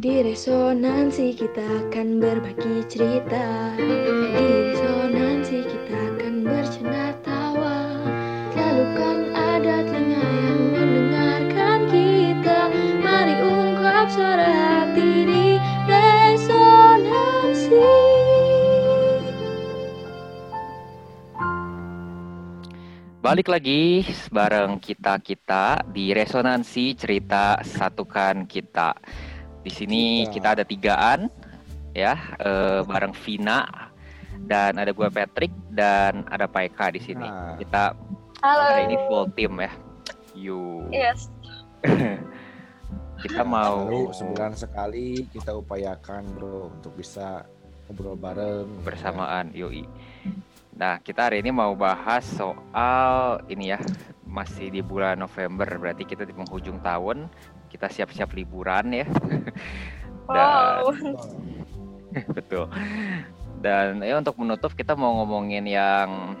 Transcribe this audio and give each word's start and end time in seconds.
Di 0.00 0.24
resonansi 0.24 1.36
kita 1.36 1.60
akan 1.60 2.24
berbagi 2.24 2.88
cerita. 2.88 3.76
Di 3.76 3.84
resonansi 4.72 5.60
kita 5.60 5.92
akan 5.92 6.34
bercanda 6.40 7.12
tawa. 7.20 8.00
Selalu 8.48 8.84
kan 8.96 9.18
ada 9.36 9.84
telinga 9.84 10.24
yang 10.24 10.62
mendengarkan 10.72 11.78
kita. 11.92 12.72
Mari 13.04 13.34
ungkap 13.44 14.08
suara 14.08 14.48
hati 14.48 15.28
di 15.28 15.60
resonansi. 15.84 17.84
Balik 23.20 23.52
lagi 23.52 24.00
bareng 24.32 24.80
kita-kita 24.80 25.84
di 25.92 26.16
resonansi 26.16 26.96
cerita 26.96 27.60
satukan 27.60 28.48
kita. 28.48 28.96
Di 29.60 29.70
sini 29.70 30.24
Kita. 30.24 30.32
kita 30.32 30.48
ada 30.58 30.64
tigaan 30.64 31.20
ya, 31.92 32.16
eh, 32.40 32.80
bareng 32.84 33.12
Vina 33.12 33.90
dan 34.46 34.80
ada 34.80 34.90
gue 34.94 35.08
Patrick 35.12 35.52
dan 35.70 36.24
ada 36.32 36.48
Pak 36.48 36.62
Eka 36.72 36.86
di 36.96 37.00
sini. 37.02 37.26
Nah. 37.26 37.56
Kita 37.60 37.92
Halo 38.40 38.62
hari 38.72 38.88
ini 38.88 38.96
full 39.04 39.28
team 39.36 39.60
ya. 39.60 39.72
You. 40.32 40.88
Yes 40.88 41.28
Kita 43.20 43.44
mau 43.44 43.84
Lalu 43.84 44.16
sebulan 44.16 44.56
sekali 44.56 45.28
kita 45.28 45.52
upayakan 45.52 46.24
bro 46.32 46.72
untuk 46.72 46.96
bisa 46.96 47.44
ngobrol 47.84 48.16
bareng 48.16 48.80
bersamaan 48.80 49.52
yoi. 49.52 49.84
Nah, 50.72 50.96
kita 51.04 51.28
hari 51.28 51.44
ini 51.44 51.52
mau 51.52 51.76
bahas 51.76 52.24
soal 52.24 53.44
ini 53.52 53.76
ya, 53.76 53.80
masih 54.24 54.72
di 54.72 54.80
bulan 54.80 55.20
November, 55.20 55.68
berarti 55.76 56.08
kita 56.08 56.24
di 56.24 56.32
penghujung 56.32 56.80
tahun, 56.80 57.28
kita 57.70 57.86
siap-siap 57.86 58.34
liburan 58.34 58.90
ya. 58.90 59.06
Dan 60.30 60.82
Wow 60.82 60.90
betul. 62.36 62.66
Dan 63.60 64.02
ya 64.02 64.18
untuk 64.18 64.34
menutup 64.40 64.74
kita 64.74 64.98
mau 64.98 65.22
ngomongin 65.22 65.68
yang 65.68 66.34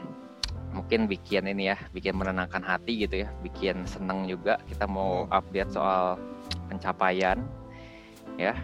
mungkin 0.70 1.10
bikin 1.10 1.50
ini 1.50 1.74
ya, 1.74 1.78
bikin 1.94 2.14
menenangkan 2.14 2.62
hati 2.62 3.06
gitu 3.06 3.26
ya, 3.26 3.28
bikin 3.42 3.86
seneng 3.86 4.26
juga. 4.26 4.58
Kita 4.66 4.86
mau 4.90 5.26
update 5.30 5.74
soal 5.74 6.18
pencapaian 6.66 7.38
ya. 8.34 8.54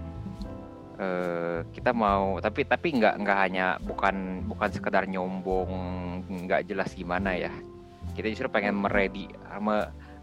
Eh, 0.97 1.61
kita 1.77 1.93
mau 1.93 2.41
tapi 2.41 2.65
tapi 2.65 2.97
nggak 2.97 3.21
nggak 3.21 3.39
hanya 3.39 3.77
bukan 3.85 4.49
bukan 4.49 4.73
sekedar 4.73 5.05
nyombong 5.05 5.69
nggak 6.49 6.65
jelas 6.67 6.97
gimana 6.97 7.37
ya. 7.37 7.53
Kita 8.17 8.33
justru 8.33 8.49
pengen 8.49 8.81
meredi 8.81 9.29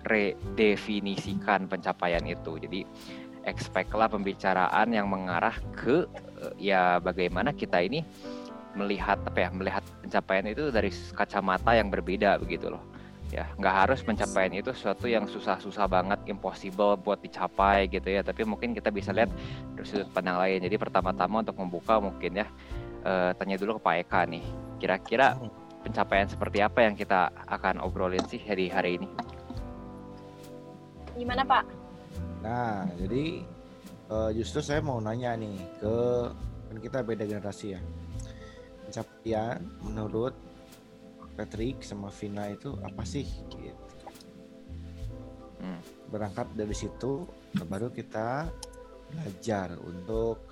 meredefinisikan 0.03 1.71
pencapaian 1.71 2.21
itu. 2.27 2.59
Jadi 2.59 2.83
expect 3.47 3.95
lah 3.95 4.11
pembicaraan 4.11 4.91
yang 4.91 5.07
mengarah 5.07 5.55
ke 5.75 6.07
eh, 6.43 6.71
ya 6.71 6.99
bagaimana 6.99 7.55
kita 7.55 7.79
ini 7.79 8.03
melihat 8.73 9.21
apa 9.23 9.37
ya 9.37 9.49
melihat 9.53 9.83
pencapaian 10.01 10.45
itu 10.49 10.73
dari 10.73 10.89
kacamata 11.13 11.77
yang 11.77 11.87
berbeda 11.87 12.35
begitu 12.41 12.73
loh. 12.73 12.83
Ya 13.31 13.49
nggak 13.57 13.75
harus 13.87 13.99
pencapaian 14.05 14.53
itu 14.53 14.69
sesuatu 14.75 15.09
yang 15.09 15.25
susah-susah 15.25 15.89
banget 15.89 16.19
impossible 16.29 16.99
buat 16.99 17.23
dicapai 17.23 17.89
gitu 17.89 18.11
ya. 18.11 18.21
Tapi 18.21 18.43
mungkin 18.43 18.75
kita 18.75 18.91
bisa 18.91 19.15
lihat 19.15 19.31
dari 19.73 19.87
sudut 19.87 20.09
pandang 20.11 20.37
lain. 20.37 20.61
Jadi 20.61 20.75
pertama-tama 20.77 21.41
untuk 21.41 21.57
membuka 21.57 21.97
mungkin 21.97 22.43
ya 22.43 22.47
eh, 23.07 23.31
tanya 23.39 23.55
dulu 23.55 23.79
ke 23.79 23.81
Pak 23.81 23.95
Eka 24.05 24.21
nih. 24.29 24.45
Kira-kira 24.77 25.39
pencapaian 25.83 26.27
seperti 26.31 26.63
apa 26.63 26.85
yang 26.85 26.95
kita 26.95 27.29
akan 27.47 27.83
obrolin 27.83 28.23
sih 28.31 28.39
hari 28.39 28.71
hari 28.71 28.95
ini 29.01 29.07
Gimana 31.13 31.43
Pak? 31.45 31.65
Nah 32.41 32.89
jadi 32.97 33.45
eh, 34.09 34.31
justru 34.37 34.59
saya 34.59 34.81
mau 34.81 34.97
nanya 34.97 35.37
nih 35.37 35.57
ke 35.77 35.95
kan 36.69 36.77
kita 36.81 36.99
beda 37.05 37.23
generasi 37.29 37.77
ya 37.77 37.81
pencapaian 38.83 39.61
menurut 39.85 40.33
Patrick 41.33 41.81
sama 41.81 42.13
Vina 42.13 42.49
itu 42.49 42.77
apa 42.81 43.01
sih 43.05 43.25
gitu. 43.49 43.77
Hmm. 45.63 45.79
berangkat 46.11 46.51
dari 46.59 46.75
situ 46.75 47.23
baru 47.55 47.87
kita 47.87 48.51
belajar 49.07 49.79
untuk 49.79 50.43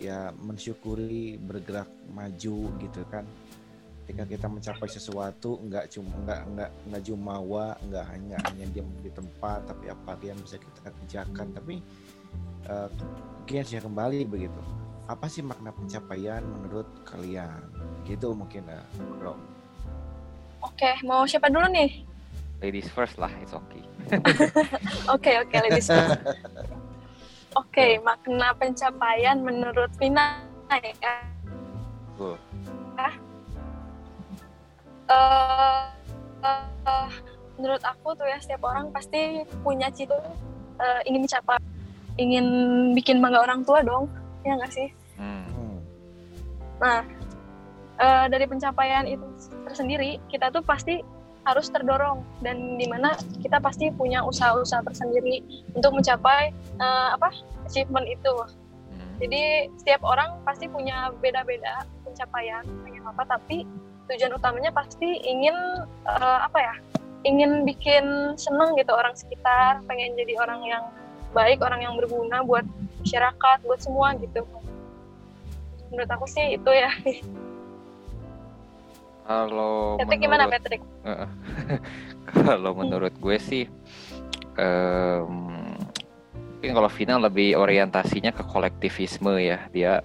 ya 0.00 0.32
mensyukuri 0.32 1.36
bergerak 1.36 1.86
maju 2.08 2.72
gitu 2.80 3.02
kan 3.12 3.28
ketika 4.04 4.28
kita 4.28 4.46
mencapai 4.52 4.84
sesuatu 4.84 5.56
nggak 5.64 5.88
cuma 5.96 6.12
nggak 6.28 6.40
nggak 6.52 6.70
nggak 6.92 7.02
jumawa 7.08 7.72
nggak 7.88 8.04
hanya 8.12 8.36
hanya 8.52 8.64
diam 8.68 8.88
di 9.00 9.08
tempat 9.08 9.64
tapi 9.64 9.88
apa 9.88 10.12
yang 10.20 10.36
bisa 10.44 10.60
kita 10.60 10.92
kerjakan 10.92 11.48
tapi 11.56 11.80
eh, 12.68 12.88
mungkin 13.40 13.64
saya 13.64 13.80
kembali 13.80 14.28
begitu 14.28 14.60
apa 15.08 15.24
sih 15.24 15.40
makna 15.40 15.72
pencapaian 15.72 16.44
menurut 16.44 16.84
kalian 17.08 17.64
gitu 18.04 18.36
mungkin 18.36 18.68
eh, 18.68 18.84
bro 19.16 19.32
Oke, 20.64 20.96
mau 21.04 21.28
siapa 21.28 21.48
dulu 21.48 21.64
nih? 21.72 22.04
ladies 22.60 22.88
first 22.92 23.16
lah 23.16 23.32
it's 23.40 23.56
okay 23.56 23.84
Oke, 25.14 25.32
oke, 25.40 25.56
ladies 25.64 25.88
first. 25.88 26.20
Oke, 27.60 28.02
makna 28.02 28.50
pencapaian 28.58 29.38
menurut 29.40 29.88
Vina 29.96 30.42
ya. 30.74 31.22
Eh, 35.14 35.82
eh, 36.44 37.08
menurut 37.56 37.82
aku 37.86 38.18
tuh 38.18 38.26
ya 38.26 38.38
setiap 38.42 38.66
orang 38.66 38.90
pasti 38.90 39.46
punya 39.62 39.88
cita 39.94 40.18
eh, 40.82 41.00
ingin 41.06 41.22
mencapai, 41.24 41.58
ingin 42.18 42.46
bikin 42.98 43.22
bangga 43.22 43.46
orang 43.46 43.62
tua 43.62 43.80
dong, 43.86 44.10
ya 44.42 44.58
nggak 44.58 44.72
sih? 44.74 44.88
Hmm. 45.14 45.78
Nah, 46.82 47.00
eh, 48.02 48.24
dari 48.26 48.44
pencapaian 48.50 49.06
itu 49.06 49.22
tersendiri, 49.70 50.18
kita 50.26 50.50
tuh 50.50 50.66
pasti 50.66 50.98
harus 51.44 51.68
terdorong 51.68 52.24
dan 52.40 52.80
di 52.80 52.88
mana 52.88 53.12
kita 53.44 53.60
pasti 53.60 53.92
punya 53.92 54.24
usaha-usaha 54.24 54.80
tersendiri 54.80 55.44
untuk 55.76 55.94
mencapai 55.94 56.50
eh, 56.80 57.08
apa 57.14 57.30
achievement 57.70 58.08
itu. 58.10 58.34
Hmm. 58.34 59.14
Jadi 59.22 59.70
setiap 59.78 60.02
orang 60.02 60.42
pasti 60.42 60.66
punya 60.66 61.14
beda-beda 61.22 61.86
pencapaian 62.02 62.66
pengen 62.82 63.04
apa, 63.06 63.22
tapi 63.26 63.62
tujuan 64.10 64.32
utamanya 64.36 64.70
pasti 64.74 65.20
ingin 65.24 65.56
eh, 66.08 66.38
apa 66.44 66.58
ya? 66.58 66.74
Ingin 67.24 67.64
bikin 67.64 68.36
seneng 68.36 68.76
gitu 68.76 68.92
orang 68.92 69.16
sekitar, 69.16 69.80
pengen 69.88 70.12
jadi 70.12 70.36
orang 70.36 70.60
yang 70.68 70.84
baik, 71.32 71.64
orang 71.64 71.80
yang 71.80 71.96
berguna 71.96 72.44
buat 72.44 72.68
masyarakat, 73.00 73.58
buat 73.64 73.80
semua 73.80 74.12
gitu. 74.20 74.44
Menurut 75.88 76.10
aku 76.10 76.28
sih 76.28 76.60
itu 76.60 76.70
ya. 76.70 76.92
kalau 79.24 79.96
Patrick 79.96 80.20
gimana 80.20 80.44
menurut 80.44 80.60
Patrick? 80.60 80.82
Heeh. 81.08 81.28
kalau 82.44 82.72
menurut 82.76 83.14
gue 83.16 83.36
sih 83.40 83.64
em, 84.60 85.32
mungkin 86.64 86.72
kalau 86.80 86.90
final 86.92 87.20
lebih 87.20 87.56
orientasinya 87.60 88.32
ke 88.32 88.42
kolektivisme 88.44 89.36
ya 89.40 89.68
dia 89.68 90.00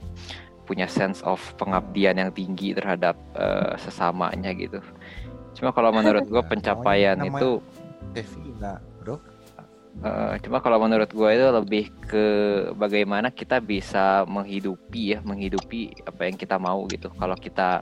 punya 0.70 0.86
sense 0.86 1.26
of 1.26 1.42
pengabdian 1.58 2.22
yang 2.22 2.30
tinggi 2.30 2.78
terhadap 2.78 3.18
eh, 3.34 3.74
sesamanya 3.82 4.54
gitu. 4.54 4.78
Cuma 5.58 5.74
kalau 5.74 5.90
menurut 5.90 6.30
gue 6.30 6.44
pencapaian 6.54 7.18
namanya- 7.18 7.42
itu 7.42 7.52
Devina 8.14 8.78
bro. 9.02 9.18
Eh, 10.00 10.36
cuma 10.46 10.62
kalau 10.62 10.78
menurut 10.80 11.10
gue 11.10 11.30
itu 11.34 11.48
lebih 11.50 11.86
ke 12.06 12.26
bagaimana 12.78 13.34
kita 13.34 13.58
bisa 13.60 14.24
menghidupi 14.24 15.18
ya 15.18 15.20
menghidupi 15.26 16.06
apa 16.06 16.30
yang 16.30 16.38
kita 16.38 16.56
mau 16.62 16.86
gitu. 16.88 17.10
Kalau 17.12 17.34
kita 17.34 17.82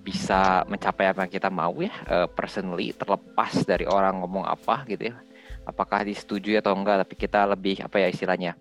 bisa 0.00 0.64
mencapai 0.64 1.10
apa 1.10 1.26
yang 1.26 1.32
kita 1.34 1.50
mau 1.52 1.74
ya 1.82 1.92
eh, 2.06 2.28
personally 2.32 2.94
terlepas 2.94 3.66
dari 3.66 3.84
orang 3.84 4.22
ngomong 4.22 4.46
apa 4.46 4.86
gitu 4.86 5.10
ya. 5.12 5.18
Apakah 5.64 6.04
disetujui 6.04 6.56
atau 6.56 6.72
enggak 6.76 7.04
tapi 7.04 7.14
kita 7.16 7.44
lebih 7.48 7.80
apa 7.82 7.96
ya 8.00 8.08
istilahnya 8.08 8.52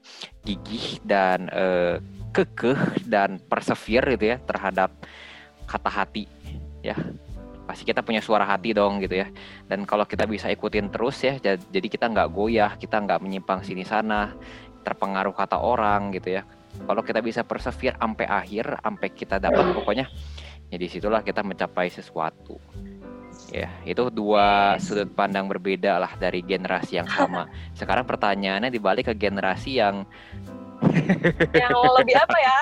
gigih 0.44 1.00
dan 1.08 1.48
eh, 1.52 2.04
kekeh 2.34 3.06
dan 3.06 3.38
persevere 3.38 4.18
gitu 4.18 4.26
ya 4.34 4.38
terhadap 4.42 4.90
kata 5.70 5.90
hati 5.90 6.26
ya. 6.82 6.98
Pasti 7.64 7.88
kita 7.88 8.04
punya 8.04 8.20
suara 8.20 8.44
hati 8.44 8.76
dong 8.76 9.00
gitu 9.00 9.22
ya. 9.24 9.30
Dan 9.70 9.88
kalau 9.88 10.04
kita 10.04 10.28
bisa 10.28 10.50
ikutin 10.52 10.92
terus 10.92 11.22
ya 11.24 11.38
ja- 11.40 11.62
jadi 11.72 11.88
kita 11.88 12.10
nggak 12.10 12.30
goyah 12.34 12.76
kita 12.76 13.00
nggak 13.00 13.22
menyimpang 13.22 13.64
sini 13.64 13.86
sana 13.86 14.34
terpengaruh 14.84 15.32
kata 15.32 15.62
orang 15.62 16.12
gitu 16.12 16.42
ya. 16.42 16.44
Kalau 16.74 17.06
kita 17.06 17.22
bisa 17.22 17.46
persevere 17.46 17.96
sampai 17.96 18.26
akhir 18.26 18.82
sampai 18.82 19.10
kita 19.14 19.38
dapat 19.38 19.72
pokoknya 19.78 20.10
ya 20.74 20.78
di 20.82 20.90
situlah 20.90 21.22
kita 21.22 21.46
mencapai 21.46 21.88
sesuatu 21.94 22.58
ya. 23.54 23.70
Itu 23.86 24.10
dua 24.10 24.76
sudut 24.82 25.14
pandang 25.14 25.46
berbeda 25.46 26.02
lah 26.02 26.18
dari 26.18 26.42
generasi 26.42 26.98
yang 26.98 27.08
sama. 27.08 27.46
Sekarang 27.80 28.10
pertanyaannya 28.10 28.74
dibalik 28.74 29.14
ke 29.14 29.16
generasi 29.16 29.78
yang 29.78 30.04
yang 31.54 31.72
lebih 32.02 32.16
apa 32.18 32.38
ya? 32.38 32.58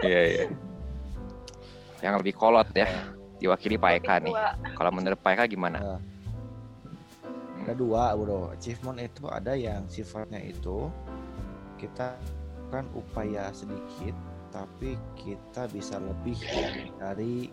Iya 0.00 0.20
iya. 0.24 0.44
Yang 2.00 2.14
lebih 2.24 2.34
kolot 2.36 2.68
ya, 2.72 2.88
diwakili 3.38 3.76
Pak 3.76 3.92
Eka 4.00 4.14
nih. 4.24 4.34
Kalau 4.78 4.90
menurut 4.94 5.18
Pak 5.20 5.32
Eka 5.36 5.44
gimana? 5.50 6.00
ada 7.70 7.76
dua 7.76 8.18
bro 8.18 8.50
achievement 8.50 8.98
itu 8.98 9.30
ada 9.30 9.54
yang 9.54 9.86
sifatnya 9.86 10.42
itu 10.42 10.90
kita 11.78 12.18
melakukan 12.66 12.86
upaya 12.98 13.42
sedikit 13.54 14.16
tapi 14.50 14.98
kita 15.14 15.70
bisa 15.70 16.02
lebih 16.02 16.34
dari 16.98 17.46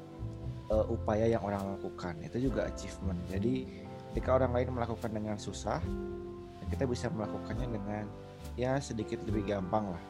uh, 0.74 0.90
upaya 0.90 1.30
yang 1.30 1.46
orang 1.46 1.78
lakukan 1.78 2.18
itu 2.26 2.50
juga 2.50 2.66
achievement 2.66 3.22
jadi 3.30 3.70
ketika 4.10 4.42
orang 4.42 4.58
lain 4.58 4.74
melakukan 4.74 5.12
dengan 5.14 5.38
susah 5.38 5.78
kita 6.74 6.90
bisa 6.90 7.14
melakukannya 7.14 7.70
dengan 7.70 8.10
ya 8.58 8.82
sedikit 8.82 9.22
lebih 9.30 9.48
gampang 9.48 9.94
lah. 9.94 10.04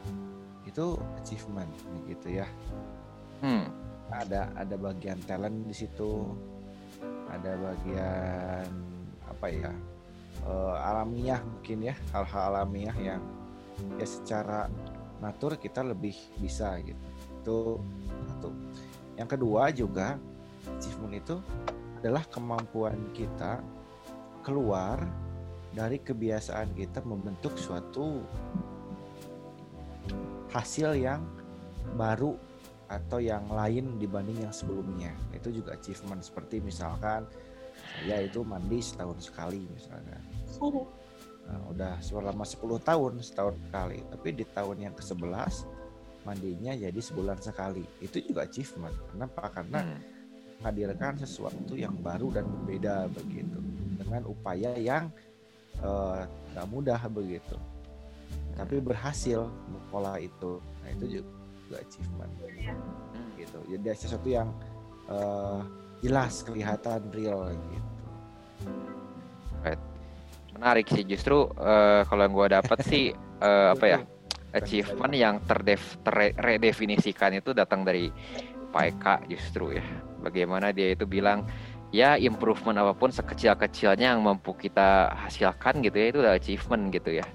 Itu 0.64 0.98
achievement 1.20 1.70
gitu 2.08 2.42
ya. 2.42 2.48
Hmm. 3.38 3.70
ada 4.08 4.48
ada 4.56 4.72
bagian 4.80 5.20
talent 5.28 5.68
di 5.68 5.76
situ 5.76 6.32
ada 7.28 7.60
bagian 7.60 8.66
apa 9.28 9.46
ya 9.52 9.68
uh, 10.48 10.74
alamiah 10.80 11.44
mungkin 11.44 11.92
ya 11.92 11.94
hal-hal 12.16 12.56
alamiah 12.56 12.96
yang 12.96 13.20
ya 14.00 14.06
secara 14.08 14.72
natur 15.20 15.60
kita 15.60 15.84
lebih 15.84 16.16
bisa 16.40 16.80
gitu. 16.82 17.04
Itu 17.42 17.58
satu. 18.32 18.50
Yang 19.18 19.28
kedua 19.34 19.62
juga 19.74 20.16
achievement 20.78 21.14
itu 21.14 21.36
adalah 21.98 22.22
kemampuan 22.30 23.10
kita 23.10 23.58
keluar 24.46 25.02
dari 25.72 26.00
kebiasaan 26.00 26.72
kita 26.72 27.04
membentuk 27.04 27.56
suatu 27.60 28.24
hasil 30.48 30.96
yang 30.96 31.20
baru 31.96 32.36
atau 32.88 33.20
yang 33.20 33.44
lain 33.52 34.00
dibanding 34.00 34.48
yang 34.48 34.54
sebelumnya. 34.54 35.12
Itu 35.36 35.52
juga 35.52 35.76
achievement 35.76 36.24
seperti 36.24 36.64
misalkan 36.64 37.28
saya 38.00 38.24
itu 38.24 38.40
mandi 38.42 38.80
setahun 38.80 39.28
sekali 39.28 39.68
misalnya. 39.68 40.18
Nah, 41.48 41.60
udah 41.72 41.96
selama 42.04 42.44
10 42.44 42.80
tahun 42.84 43.12
setahun 43.24 43.56
sekali. 43.68 44.04
Tapi 44.08 44.28
di 44.36 44.44
tahun 44.52 44.76
yang 44.84 44.94
ke-11 44.96 45.64
mandinya 46.28 46.72
jadi 46.76 47.00
sebulan 47.00 47.40
sekali. 47.40 47.84
Itu 48.04 48.20
juga 48.20 48.44
achievement. 48.44 48.92
Kenapa? 49.12 49.48
Karena 49.52 49.80
hmm. 49.84 50.00
menghadirkan 50.60 51.16
sesuatu 51.20 51.72
yang 51.76 51.96
baru 52.04 52.32
dan 52.32 52.44
berbeda 52.44 53.08
begitu. 53.12 53.58
Dengan 53.96 54.28
upaya 54.28 54.76
yang 54.76 55.08
uh, 55.84 56.24
mudah 56.66 56.98
begitu. 57.10 57.56
Tapi 58.58 58.82
berhasil 58.82 59.46
pola 59.88 60.18
itu. 60.18 60.58
Nah 60.82 60.90
itu 60.90 61.22
juga 61.22 61.76
achievement. 61.78 62.32
Iya. 62.58 62.74
gitu. 63.38 63.58
Jadi 63.70 63.86
sesuatu 63.94 64.28
yang 64.28 64.48
uh, 65.06 65.62
jelas 66.02 66.42
kelihatan 66.42 67.00
real 67.14 67.54
gitu. 67.54 67.90
Right. 69.62 69.82
menarik 70.58 70.86
sih. 70.90 71.06
Justru 71.06 71.46
uh, 71.54 72.02
kalau 72.06 72.22
yang 72.26 72.34
gue 72.34 72.48
dapat 72.50 72.78
sih 72.82 73.14
uh, 73.42 73.70
apa 73.74 73.84
ya 73.86 73.98
achievement 74.56 75.14
yang 75.14 75.34
terdef 75.44 76.00
terredefinisikan 76.02 77.36
itu 77.38 77.52
datang 77.54 77.84
dari 77.86 78.10
Pak 78.74 78.84
Eka 78.96 79.14
justru 79.30 79.78
ya. 79.78 79.84
Bagaimana 80.18 80.74
dia 80.74 80.92
itu 80.92 81.06
bilang 81.06 81.46
ya 81.88 82.20
improvement 82.20 82.76
apa 82.76 82.92
pun 82.92 83.08
sekecil-kecilnya 83.08 84.12
yang 84.12 84.20
mampu 84.20 84.52
kita 84.52 85.08
hasilkan 85.16 85.80
gitu 85.80 85.96
ya 85.96 86.06
itu 86.12 86.18
udah 86.20 86.34
achievement 86.36 86.92
gitu 86.92 87.20
ya. 87.20 87.26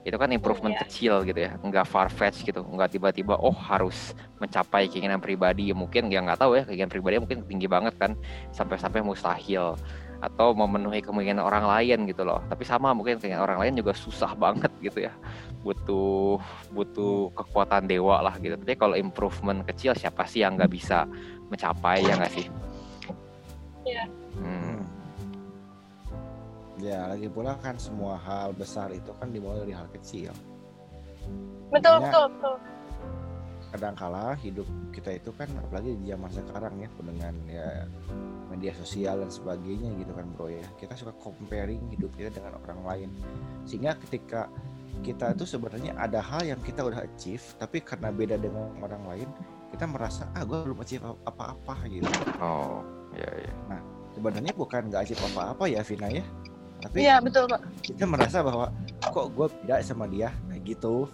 Itu 0.00 0.16
kan 0.16 0.32
improvement 0.32 0.72
yeah. 0.78 0.82
kecil 0.86 1.14
gitu 1.28 1.40
ya 1.44 1.52
nggak 1.60 1.84
far 1.84 2.08
fetch 2.08 2.46
gitu 2.46 2.64
nggak 2.64 2.96
tiba-tiba 2.96 3.36
oh 3.36 3.52
harus 3.52 4.14
mencapai 4.38 4.86
keinginan 4.86 5.18
pribadi. 5.18 5.74
Mungkin 5.74 6.08
ya 6.08 6.22
nggak 6.22 6.38
tahu 6.40 6.56
ya 6.56 6.62
keinginan 6.64 6.92
pribadi 6.92 7.18
mungkin 7.18 7.42
tinggi 7.44 7.66
banget 7.66 7.94
kan 7.98 8.14
sampai-sampai 8.54 9.02
mustahil 9.02 9.74
atau 10.20 10.52
memenuhi 10.52 11.00
kemungkinan 11.00 11.40
orang 11.42 11.64
lain 11.66 12.06
gitu 12.06 12.22
loh. 12.22 12.38
Tapi 12.46 12.62
sama 12.62 12.94
mungkin 12.94 13.18
keinginan 13.18 13.42
orang 13.42 13.58
lain 13.66 13.74
juga 13.74 13.92
susah 13.92 14.38
banget 14.38 14.70
gitu 14.78 15.02
ya. 15.02 15.12
Butuh 15.66 16.38
butuh 16.72 17.34
kekuatan 17.34 17.90
dewa 17.90 18.22
lah 18.22 18.38
gitu. 18.38 18.54
Tapi 18.54 18.78
kalau 18.78 18.94
improvement 18.94 19.66
kecil 19.66 19.98
siapa 19.98 20.24
sih 20.30 20.46
yang 20.46 20.54
nggak 20.54 20.70
bisa 20.70 21.04
mencapai 21.50 22.06
ya 22.06 22.14
nggak 22.14 22.32
sih 22.32 22.69
Iya. 23.90 24.04
Hmm. 24.38 24.80
Ya, 26.80 27.12
lagi 27.12 27.28
pula 27.28 27.58
kan 27.60 27.76
semua 27.76 28.16
hal 28.16 28.56
besar 28.56 28.88
itu 28.94 29.12
kan 29.20 29.28
dimulai 29.28 29.66
dari 29.68 29.74
hal 29.76 29.84
kecil. 29.92 30.32
Betul, 31.68 32.00
Makanya, 32.00 32.08
betul, 32.08 32.24
betul. 32.32 32.56
Kadangkala 33.70 34.34
hidup 34.40 34.66
kita 34.90 35.10
itu 35.14 35.30
kan 35.36 35.46
apalagi 35.60 35.94
di 36.00 36.10
zaman 36.10 36.30
sekarang 36.32 36.74
ya 36.82 36.88
dengan 36.98 37.34
ya 37.46 37.68
media 38.50 38.72
sosial 38.74 39.22
dan 39.22 39.30
sebagainya 39.30 39.94
gitu 40.00 40.10
kan 40.16 40.26
bro 40.34 40.48
ya. 40.50 40.64
Kita 40.80 40.96
suka 40.96 41.12
comparing 41.20 41.84
hidup 41.92 42.10
kita 42.16 42.32
dengan 42.32 42.58
orang 42.64 42.80
lain. 42.82 43.08
Sehingga 43.68 43.94
ketika 44.08 44.50
kita 45.04 45.36
itu 45.36 45.46
sebenarnya 45.46 45.94
ada 46.00 46.18
hal 46.18 46.42
yang 46.48 46.60
kita 46.64 46.82
udah 46.82 47.06
achieve 47.06 47.44
tapi 47.56 47.80
karena 47.80 48.10
beda 48.10 48.36
dengan 48.36 48.68
orang 48.84 49.04
lain 49.06 49.28
kita 49.70 49.86
merasa 49.86 50.26
ah 50.34 50.42
gue 50.42 50.66
belum 50.66 50.80
achieve 50.82 51.06
apa-apa 51.28 51.76
gitu. 51.86 52.10
Oh 52.42 52.82
ya, 52.82 52.82
ya. 52.82 52.99
Sebenarnya 54.14 54.52
bukan 54.54 54.90
nggak 54.90 55.02
achieve 55.06 55.22
apa-apa 55.34 55.64
ya 55.70 55.80
Vina 55.86 56.08
ya. 56.10 56.24
Tapi 56.80 56.96
Iya, 57.04 57.20
betul, 57.20 57.44
Pak. 57.44 57.60
Kita 57.84 58.04
merasa 58.08 58.40
bahwa 58.40 58.72
kok 59.04 59.26
gue 59.36 59.46
beda 59.62 59.84
sama 59.84 60.08
dia, 60.08 60.32
nah 60.48 60.56
gitu. 60.64 61.04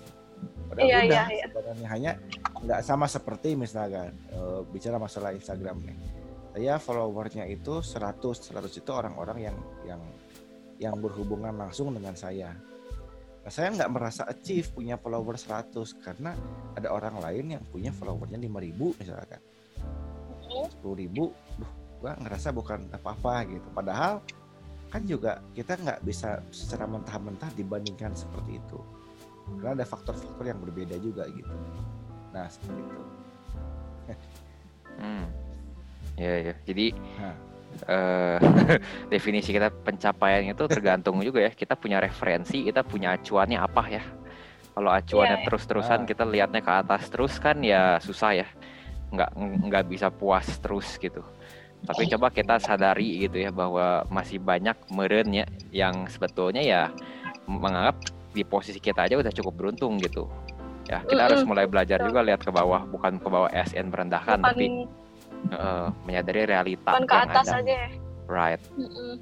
Padahal 0.70 0.87
iya, 0.87 0.98
udah 0.98 1.06
iya, 1.06 1.25
iya. 1.31 1.46
sebenarnya 1.50 1.87
hanya 1.90 2.12
nggak 2.62 2.81
sama 2.82 3.06
seperti 3.06 3.54
misalkan 3.54 4.14
uh, 4.34 4.62
bicara 4.70 4.98
masalah 4.98 5.34
Instagram 5.34 5.82
nih. 5.82 5.98
Saya 6.56 6.75
followernya 6.81 7.44
itu 7.50 7.82
100, 7.82 8.54
100 8.54 8.81
itu 8.81 8.90
orang-orang 8.90 9.38
yang 9.50 9.56
yang 9.84 10.02
yang 10.76 10.94
berhubungan 10.98 11.54
langsung 11.54 11.93
dengan 11.93 12.14
saya. 12.14 12.54
Nah, 13.43 13.52
saya 13.52 13.70
nggak 13.75 13.90
merasa 13.90 14.26
achieve 14.26 14.66
punya 14.75 14.98
follower 14.98 15.38
100 15.38 15.75
karena 16.02 16.34
ada 16.75 16.90
orang 16.90 17.22
lain 17.22 17.58
yang 17.58 17.62
punya 17.70 17.94
followernya 17.94 18.38
5000 18.38 19.00
misalkan. 19.02 19.40
10.000, 20.46 20.82
duh 21.12 21.72
gua 22.06 22.14
ngerasa 22.23 22.55
bukan 22.55 22.87
apa-apa 22.94 23.50
gitu. 23.50 23.67
Padahal 23.75 24.23
kan 24.94 25.03
juga 25.03 25.43
kita 25.58 25.75
nggak 25.75 26.00
bisa 26.06 26.38
secara 26.55 26.87
mentah-mentah 26.87 27.50
dibandingkan 27.58 28.14
seperti 28.14 28.62
itu. 28.62 28.79
Karena 29.58 29.82
ada 29.82 29.87
faktor-faktor 29.87 30.47
yang 30.47 30.62
berbeda 30.62 30.94
juga 31.03 31.26
gitu. 31.26 31.50
Nah 32.31 32.47
seperti 32.47 32.79
itu. 32.79 33.03
Hmm. 34.97 35.26
ya 36.17 36.49
ya 36.49 36.55
jadi 36.64 36.94
uh, 37.91 38.38
definisi 39.12 39.53
kita 39.53 39.69
pencapaian 39.69 40.47
itu 40.47 40.64
tergantung 40.70 41.19
juga 41.26 41.43
ya. 41.43 41.50
Kita 41.50 41.75
punya 41.75 41.99
referensi 41.99 42.62
kita 42.62 42.87
punya 42.87 43.19
acuannya 43.19 43.58
apa 43.58 43.82
ya. 43.91 44.05
Kalau 44.79 44.94
acuannya 44.94 45.43
yeah. 45.43 45.47
terus-terusan 45.50 46.00
ah. 46.05 46.06
kita 46.06 46.23
lihatnya 46.23 46.62
ke 46.62 46.70
atas 46.70 47.11
terus 47.11 47.35
kan 47.43 47.58
ya 47.67 47.98
susah 47.98 48.46
ya. 48.46 48.48
Nggak 49.10 49.31
nggak 49.67 49.84
bisa 49.91 50.06
puas 50.15 50.46
terus 50.63 50.94
gitu 51.03 51.27
tapi 51.84 52.08
coba 52.08 52.32
kita 52.32 52.56
sadari 52.56 53.28
gitu 53.28 53.36
ya 53.42 53.50
bahwa 53.52 54.06
masih 54.08 54.40
banyak 54.40 54.74
merennya 54.88 55.44
yang 55.70 56.08
sebetulnya 56.08 56.62
ya 56.64 56.82
menganggap 57.46 58.00
di 58.32 58.42
posisi 58.42 58.80
kita 58.80 59.06
aja 59.06 59.16
udah 59.20 59.32
cukup 59.32 59.54
beruntung 59.54 60.00
gitu 60.00 60.26
ya 60.86 61.02
kita 61.02 61.12
mm 61.12 61.18
-hmm. 61.18 61.26
harus 61.26 61.42
mulai 61.44 61.66
belajar 61.66 61.98
juga 62.02 62.20
lihat 62.22 62.40
ke 62.42 62.50
bawah 62.50 62.86
bukan 62.86 63.18
ke 63.18 63.28
bawah 63.28 63.50
SN 63.50 63.90
merendahkan 63.90 64.38
bukan, 64.40 64.50
tapi 64.50 64.66
uh, 65.54 65.88
menyadari 66.06 66.46
realita 66.46 66.94
bukan 66.94 67.06
ke 67.06 67.16
atas 67.16 67.46
ada. 67.50 67.60
aja 67.62 67.74
ya. 67.74 67.88
right 68.30 68.62
mm 68.74 68.88
-hmm. 68.88 69.12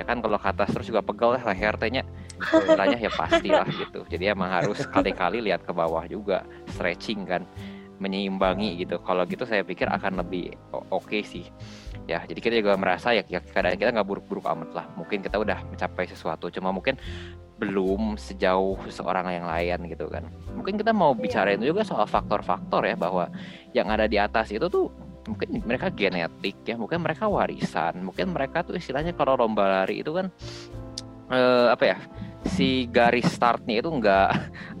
ya 0.00 0.04
kan 0.04 0.18
kalau 0.20 0.38
ke 0.38 0.48
atas 0.48 0.68
terus 0.72 0.86
juga 0.88 1.00
pegel 1.04 1.36
lah 1.36 1.42
leher 1.48 1.74
tehnya 1.76 2.02
istilahnya 2.40 2.98
ya 2.98 3.10
pastilah 3.14 3.66
gitu 3.68 4.00
jadi 4.10 4.34
emang 4.34 4.50
harus 4.50 4.82
kali-kali 4.94 5.38
lihat 5.44 5.62
ke 5.62 5.72
bawah 5.72 6.04
juga 6.08 6.42
stretching 6.74 7.24
kan 7.24 7.42
menyeimbangi 7.98 8.82
gitu. 8.82 8.98
Kalau 9.02 9.22
gitu 9.26 9.46
saya 9.46 9.62
pikir 9.62 9.86
akan 9.90 10.22
lebih 10.24 10.54
oke 10.72 10.88
okay 10.90 11.22
sih. 11.22 11.44
Ya 12.04 12.20
jadi 12.26 12.40
kita 12.40 12.54
juga 12.60 12.76
merasa 12.76 13.14
ya, 13.16 13.22
ya 13.26 13.40
keadaan 13.40 13.78
kita 13.78 13.90
nggak 13.94 14.08
buruk-buruk 14.08 14.44
amat 14.44 14.70
lah. 14.74 14.86
Mungkin 14.98 15.22
kita 15.24 15.38
udah 15.40 15.62
mencapai 15.68 16.08
sesuatu 16.10 16.50
cuma 16.50 16.74
mungkin 16.74 16.98
belum 17.54 18.18
sejauh 18.18 18.90
seorang 18.90 19.30
yang 19.30 19.46
lain 19.46 19.86
gitu 19.88 20.10
kan. 20.10 20.26
Mungkin 20.52 20.74
kita 20.74 20.90
mau 20.90 21.14
iya. 21.14 21.22
bicarain 21.22 21.62
juga 21.62 21.86
soal 21.86 22.04
faktor-faktor 22.10 22.82
ya 22.82 22.96
bahwa 22.98 23.30
yang 23.70 23.86
ada 23.90 24.10
di 24.10 24.18
atas 24.18 24.50
itu 24.50 24.66
tuh 24.66 24.90
mungkin 25.24 25.64
mereka 25.64 25.88
genetik 25.88 26.56
ya 26.68 26.76
mungkin 26.76 27.00
mereka 27.00 27.24
warisan 27.32 28.04
mungkin 28.04 28.36
mereka 28.36 28.60
tuh 28.60 28.76
istilahnya 28.76 29.16
kalau 29.16 29.40
lomba 29.40 29.64
lari 29.64 30.04
itu 30.04 30.12
kan 30.12 30.28
eh, 31.32 31.68
apa 31.72 31.84
ya 31.84 31.98
si 32.44 32.84
garis 32.92 33.24
startnya 33.32 33.80
itu 33.80 33.88
nggak 33.88 34.30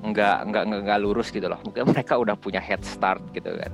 nggak 0.04 0.36
nggak 0.52 0.64
nggak 0.84 0.98
lurus 1.00 1.32
gitu 1.32 1.48
loh 1.48 1.58
mungkin 1.64 1.88
mereka 1.88 2.20
udah 2.20 2.36
punya 2.36 2.60
head 2.60 2.84
start 2.84 3.24
gitu 3.32 3.56
kan 3.56 3.72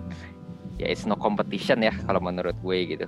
ya 0.80 0.88
it's 0.88 1.04
no 1.04 1.14
competition 1.20 1.84
ya 1.84 1.92
kalau 2.08 2.24
menurut 2.24 2.56
gue 2.56 2.78
gitu. 2.96 3.06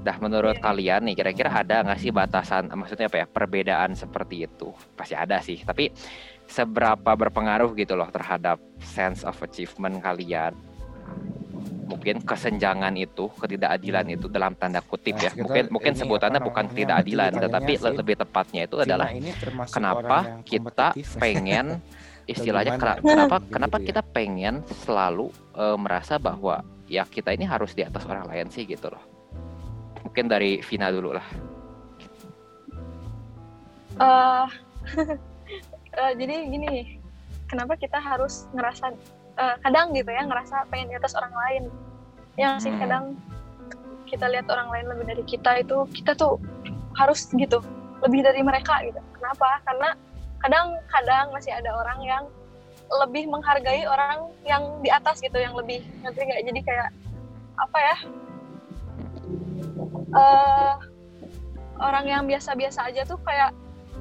Dah 0.00 0.16
menurut 0.16 0.56
yeah. 0.56 0.64
kalian 0.64 1.00
nih 1.04 1.14
kira-kira 1.20 1.52
ada 1.52 1.84
nggak 1.84 2.00
sih 2.00 2.08
batasan 2.08 2.72
maksudnya 2.72 3.12
apa 3.12 3.20
ya 3.20 3.26
perbedaan 3.28 3.92
seperti 3.92 4.48
itu? 4.48 4.72
Pasti 4.96 5.12
ada 5.12 5.36
sih, 5.44 5.60
tapi 5.60 5.92
seberapa 6.48 7.12
berpengaruh 7.12 7.76
gitu 7.76 7.92
loh 7.92 8.08
terhadap 8.08 8.56
sense 8.80 9.20
of 9.28 9.36
achievement 9.44 10.00
kalian? 10.00 10.56
Mungkin 11.82 12.22
kesenjangan 12.22 12.94
itu, 12.94 13.26
ketidakadilan 13.42 14.06
itu 14.14 14.30
dalam 14.30 14.54
tanda 14.54 14.78
kutip 14.80 15.18
nah, 15.18 15.28
ya. 15.28 15.30
Mungkin 15.34 15.64
mungkin 15.68 15.92
sebutannya 15.98 16.40
bukan 16.40 16.70
ketidakadilan, 16.70 17.32
tetapi 17.36 17.72
lebih 17.78 18.16
tepatnya 18.22 18.70
itu 18.70 18.76
adalah 18.78 19.10
kenapa 19.68 20.40
kita 20.46 20.94
pengen 21.22 21.82
istilahnya 22.26 22.78
kenapa 22.78 23.42
Gitu 23.42 23.50
kenapa 23.50 23.76
ya. 23.82 23.84
kita 23.90 24.02
pengen 24.02 24.54
selalu 24.86 25.34
eh, 25.58 25.76
merasa 25.78 26.22
bahwa 26.22 26.62
ya 26.86 27.02
kita 27.08 27.34
ini 27.34 27.48
harus 27.48 27.74
di 27.74 27.82
atas 27.82 28.06
orang 28.06 28.30
lain 28.30 28.46
sih 28.52 28.62
gitu 28.62 28.92
loh. 28.92 29.02
Mungkin 30.06 30.30
dari 30.30 30.62
Vina 30.62 30.90
dulu 30.90 31.14
lah. 31.16 31.26
Eh, 33.92 34.46
eh, 36.00 36.12
jadi 36.16 36.34
gini, 36.48 36.98
kenapa 37.50 37.76
kita 37.76 37.98
harus 38.00 38.48
ngerasa 38.54 38.92
eh, 39.38 39.56
kadang 39.64 39.94
gitu 39.96 40.10
ya 40.10 40.22
ngerasa 40.26 40.68
pengen 40.68 40.92
di 40.92 40.96
atas 40.96 41.16
orang 41.16 41.32
lain? 41.32 41.62
Yang 42.36 42.52
sih 42.68 42.72
Hmm. 42.72 42.80
kadang 42.80 43.04
kita 44.08 44.28
lihat 44.28 44.44
orang 44.52 44.68
lain 44.68 44.86
lebih 44.92 45.04
dari 45.08 45.24
kita 45.24 45.50
itu 45.64 45.88
kita 45.96 46.12
tuh 46.12 46.36
harus 47.00 47.32
gitu 47.32 47.64
lebih 48.04 48.20
dari 48.20 48.44
mereka 48.44 48.82
gitu. 48.84 49.00
Kenapa? 49.16 49.62
Karena 49.64 49.88
kadang-kadang 50.42 51.32
masih 51.32 51.54
ada 51.54 51.70
orang 51.72 51.98
yang 52.04 52.24
lebih 52.92 53.24
menghargai 53.30 53.88
orang 53.88 54.28
yang 54.44 54.82
di 54.84 54.92
atas 54.92 55.22
gitu, 55.24 55.38
yang 55.40 55.56
lebih 55.56 55.80
ngerti 56.04 56.20
nggak? 56.28 56.42
Jadi 56.44 56.60
kayak 56.66 56.88
apa 57.56 57.78
ya? 57.80 57.96
eh 60.12 60.74
orang 61.80 62.04
yang 62.04 62.22
biasa-biasa 62.28 62.92
aja 62.92 63.08
tuh 63.08 63.16
kayak 63.24 63.56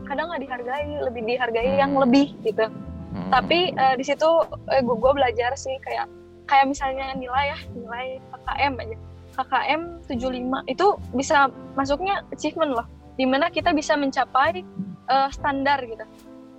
kadang 0.05 0.27
nggak 0.27 0.43
dihargai, 0.43 0.91
lebih 1.07 1.23
dihargai 1.23 1.71
yang 1.79 1.95
lebih 1.95 2.35
gitu. 2.43 2.67
Hmm. 3.11 3.29
Tapi 3.31 3.75
eh, 3.75 3.95
di 3.99 4.03
situ 4.07 4.29
eh, 4.71 4.81
gue 4.83 5.11
belajar 5.11 5.51
sih 5.59 5.75
kayak 5.83 6.07
kayak 6.47 6.65
misalnya 6.67 7.11
nilai 7.15 7.55
ya, 7.55 7.59
nilai 7.75 8.05
KKM 8.31 8.73
aja. 8.79 8.97
KKM 9.31 9.81
75 10.11 10.67
itu 10.67 10.87
bisa 11.15 11.47
masuknya 11.75 12.23
achievement 12.31 12.75
loh. 12.75 12.87
Di 13.15 13.27
mana 13.27 13.51
kita 13.51 13.75
bisa 13.75 13.95
mencapai 13.99 14.63
eh, 15.07 15.29
standar 15.31 15.83
gitu. 15.83 16.03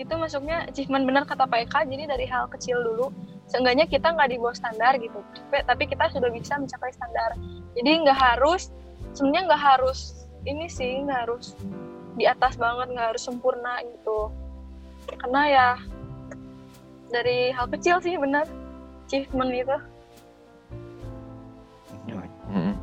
Itu 0.01 0.17
masuknya 0.17 0.69
achievement 0.69 1.05
benar 1.09 1.25
kata 1.25 1.49
Pak 1.49 1.69
Eka. 1.69 1.81
Jadi 1.89 2.05
dari 2.09 2.27
hal 2.29 2.49
kecil 2.53 2.81
dulu, 2.81 3.13
seenggaknya 3.49 3.89
kita 3.89 4.13
nggak 4.13 4.29
di 4.33 4.37
bawah 4.41 4.57
standar 4.57 4.97
gitu. 5.01 5.21
Tapi, 5.49 5.57
tapi 5.69 5.85
kita 5.89 6.09
sudah 6.13 6.29
bisa 6.33 6.57
mencapai 6.57 6.93
standar. 6.93 7.37
Jadi 7.77 7.91
nggak 8.09 8.19
harus, 8.19 8.73
sebenarnya 9.17 9.53
nggak 9.53 9.63
harus 9.63 10.29
ini 10.49 10.67
sih, 10.69 11.05
nggak 11.05 11.29
harus 11.29 11.57
di 12.17 12.25
atas 12.29 12.57
banget, 12.57 12.93
nggak 12.93 13.07
harus 13.15 13.23
sempurna 13.25 13.81
gitu. 13.85 14.33
Karena 15.21 15.43
ya 15.49 15.69
dari 17.13 17.53
hal 17.53 17.69
kecil 17.69 18.01
sih 18.01 18.17
benar 18.17 18.49
achievement 19.07 19.53
itu. 19.53 19.77
Hmm. 22.53 22.77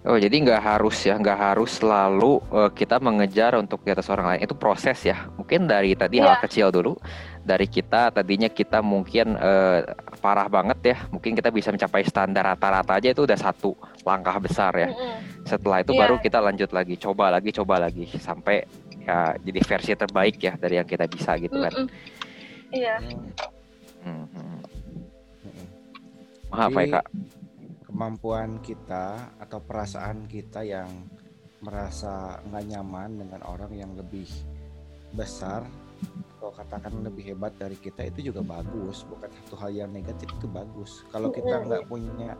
Oh 0.00 0.16
jadi 0.16 0.32
nggak 0.32 0.62
harus 0.64 0.96
ya, 1.04 1.20
nggak 1.20 1.36
harus 1.36 1.76
selalu 1.76 2.40
eh, 2.48 2.70
kita 2.72 2.96
mengejar 2.96 3.52
untuk 3.60 3.84
di 3.84 3.92
atas 3.92 4.08
orang 4.08 4.32
lain. 4.32 4.40
Itu 4.48 4.56
proses 4.56 4.96
ya. 5.04 5.28
Mungkin 5.36 5.68
dari 5.68 5.92
tadi 5.92 6.24
hal 6.24 6.40
Iya. 6.40 6.44
kecil 6.48 6.66
dulu, 6.72 6.96
dari 7.44 7.68
kita 7.68 8.08
tadinya 8.08 8.48
kita 8.48 8.80
mungkin 8.80 9.36
eh, 9.36 9.84
parah 10.24 10.48
banget 10.48 10.96
ya. 10.96 10.96
Mungkin 11.12 11.36
kita 11.36 11.52
bisa 11.52 11.68
mencapai 11.68 12.00
standar 12.08 12.48
rata-rata 12.48 12.96
aja 12.96 13.12
itu 13.12 13.28
udah 13.28 13.36
satu 13.36 13.76
langkah 14.00 14.40
besar 14.40 14.72
ya. 14.72 14.88
Mm-mm. 14.88 15.44
Setelah 15.44 15.84
itu 15.84 15.92
Iya. 15.92 16.00
baru 16.00 16.14
kita 16.16 16.38
lanjut 16.40 16.70
lagi, 16.72 16.96
coba 16.96 17.28
lagi, 17.28 17.50
coba 17.52 17.74
lagi 17.84 18.08
sampai 18.16 18.64
ya 19.04 19.36
jadi 19.36 19.60
versi 19.68 19.92
terbaik 19.92 20.36
ya 20.40 20.56
dari 20.56 20.80
yang 20.80 20.88
kita 20.88 21.04
bisa 21.04 21.36
gitu 21.36 21.60
kan. 21.60 21.92
Iya. 22.70 22.96
Hmm, 24.06 24.24
hmm. 24.30 24.58
Maaf 26.50 26.70
Jadi, 26.74 26.90
ya 26.90 26.94
kak. 26.98 27.06
kemampuan 27.86 28.50
kita 28.62 29.06
atau 29.38 29.58
perasaan 29.62 30.26
kita 30.26 30.66
yang 30.66 30.90
merasa 31.60 32.40
nggak 32.48 32.64
nyaman 32.72 33.10
dengan 33.20 33.40
orang 33.44 33.70
yang 33.76 33.92
lebih 33.94 34.26
besar 35.12 35.62
atau 36.40 36.48
katakan 36.56 37.04
lebih 37.04 37.34
hebat 37.34 37.52
dari 37.60 37.76
kita 37.76 38.08
itu 38.08 38.32
juga 38.32 38.40
bagus 38.40 39.04
bukan 39.04 39.28
satu 39.28 39.54
hal 39.60 39.70
yang 39.76 39.90
negatif 39.92 40.32
itu 40.32 40.48
bagus 40.48 41.04
kalau 41.12 41.28
kita 41.28 41.60
nggak 41.60 41.84
punya 41.84 42.32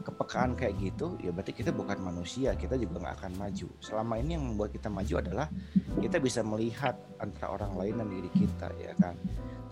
kepekaan 0.00 0.56
kayak 0.56 0.74
gitu 0.80 1.20
ya 1.20 1.28
berarti 1.30 1.52
kita 1.52 1.70
bukan 1.70 2.00
manusia 2.00 2.56
kita 2.56 2.80
juga 2.80 3.04
nggak 3.04 3.16
akan 3.20 3.32
maju 3.36 3.68
selama 3.84 4.14
ini 4.16 4.40
yang 4.40 4.44
membuat 4.52 4.72
kita 4.72 4.88
maju 4.88 5.14
adalah 5.20 5.46
kita 6.00 6.16
bisa 6.16 6.40
melihat 6.40 6.96
antara 7.20 7.52
orang 7.52 7.76
lain 7.76 7.94
dan 8.00 8.08
diri 8.08 8.30
kita 8.32 8.72
ya 8.80 8.96
kan 8.96 9.14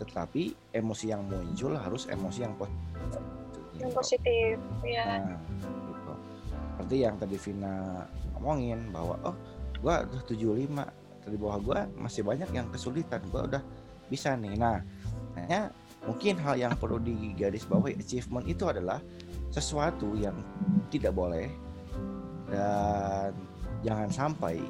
tetapi 0.00 0.56
emosi 0.72 1.12
yang 1.12 1.28
muncul 1.28 1.76
harus 1.76 2.08
emosi 2.08 2.40
yang 2.40 2.56
positif 2.56 2.88
Yang 3.80 3.92
positif. 3.96 4.54
Iya. 4.84 5.04
Nah, 5.24 5.40
gitu. 5.88 6.12
Seperti 6.52 6.96
yang 7.00 7.14
tadi 7.16 7.36
Vina 7.40 8.04
ngomongin 8.36 8.92
bahwa 8.92 9.16
oh, 9.24 9.36
gua 9.80 10.04
udah 10.04 10.20
75, 10.28 10.84
di 11.32 11.38
bawah 11.40 11.58
gua 11.64 11.78
masih 11.96 12.20
banyak 12.20 12.52
yang 12.52 12.68
kesulitan, 12.68 13.24
gua 13.32 13.48
udah 13.48 13.62
bisa 14.12 14.36
nih. 14.36 14.52
Nah, 14.52 14.84
hanya 15.40 15.72
mungkin 16.04 16.36
hal 16.44 16.60
yang 16.60 16.76
perlu 16.76 17.00
digarisbawahi 17.00 17.96
achievement 17.96 18.44
itu 18.44 18.68
adalah 18.68 19.00
sesuatu 19.50 20.14
yang 20.14 20.34
tidak 20.88 21.14
boleh 21.14 21.50
dan 22.50 23.34
jangan 23.82 24.10
sampai 24.10 24.62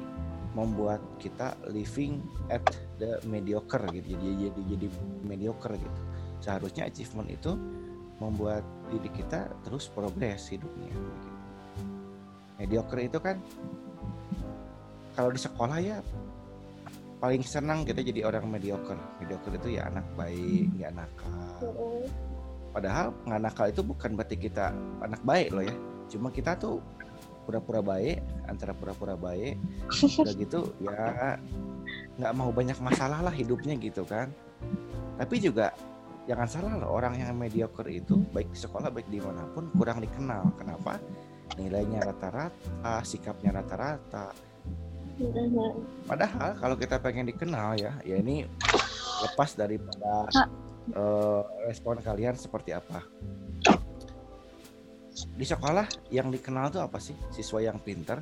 membuat 0.51 0.99
kita 1.21 1.55
living 1.71 2.19
at 2.51 2.61
the 2.99 3.21
mediocre 3.23 3.81
gitu 3.93 4.19
jadi 4.19 4.51
jadi 4.51 4.61
jadi 4.75 4.87
mediocre 5.23 5.79
gitu 5.79 6.01
seharusnya 6.43 6.89
achievement 6.91 7.29
itu 7.31 7.55
membuat 8.19 8.65
diri 8.91 9.09
kita 9.09 9.49
terus 9.63 9.87
progres 9.87 10.51
hidupnya 10.51 10.91
gitu. 10.91 11.11
mediocre 12.59 13.01
itu 13.01 13.17
kan 13.17 13.37
kalau 15.15 15.31
di 15.31 15.39
sekolah 15.39 15.77
ya 15.79 15.97
paling 17.21 17.45
senang 17.45 17.85
kita 17.85 18.01
jadi 18.01 18.27
orang 18.27 18.49
mediocre 18.49 18.97
mediocre 19.21 19.53
itu 19.55 19.77
ya 19.77 19.87
anak 19.87 20.05
baik 20.17 20.67
nggak 20.73 20.91
nakal. 20.97 21.61
Padahal 22.71 23.13
nggak 23.27 23.41
nakal 23.43 23.67
itu 23.67 23.81
bukan 23.83 24.15
berarti 24.15 24.35
kita 24.39 24.71
anak 25.03 25.21
baik 25.23 25.51
loh 25.51 25.63
ya. 25.63 25.75
Cuma 26.11 26.31
kita 26.31 26.55
tuh 26.59 26.83
pura-pura 27.43 27.81
baik 27.83 28.21
antara 28.47 28.71
pura-pura 28.71 29.17
baik 29.17 29.57
udah 30.21 30.33
gitu 30.37 30.71
ya 30.77 31.35
nggak 32.21 32.33
mau 32.37 32.53
banyak 32.53 32.77
masalah 32.79 33.19
lah 33.23 33.33
hidupnya 33.33 33.75
gitu 33.79 34.07
kan. 34.07 34.31
Tapi 35.17 35.35
juga 35.37 35.73
jangan 36.29 36.47
salah 36.47 36.73
loh 36.77 36.95
orang 36.95 37.17
yang 37.17 37.33
mediocre 37.33 37.89
itu 37.89 38.21
baik 38.29 38.53
di 38.53 38.59
sekolah 38.59 38.93
baik 38.93 39.09
di 39.09 39.19
mana 39.19 39.45
pun 39.51 39.67
kurang 39.73 39.99
dikenal. 40.01 40.53
Kenapa? 40.55 41.01
Nilainya 41.57 42.07
rata-rata 42.07 43.03
sikapnya 43.03 43.59
rata-rata. 43.59 44.31
Mm-mm. 45.19 45.83
Padahal 46.07 46.57
kalau 46.57 46.75
kita 46.79 46.97
pengen 46.97 47.29
dikenal 47.29 47.77
ya, 47.77 47.93
ya 48.01 48.15
ini 48.17 48.47
lepas 49.21 49.53
daripada 49.53 50.25
Eh, 50.91 51.41
respon 51.65 51.95
kalian 51.97 52.35
seperti 52.35 52.71
apa. 52.71 52.99
Di 55.31 55.45
sekolah 55.45 55.85
yang 56.09 56.27
dikenal 56.27 56.67
tuh 56.69 56.81
apa 56.81 56.97
sih? 56.97 57.15
Siswa 57.29 57.61
yang 57.61 57.77
pinter, 57.77 58.19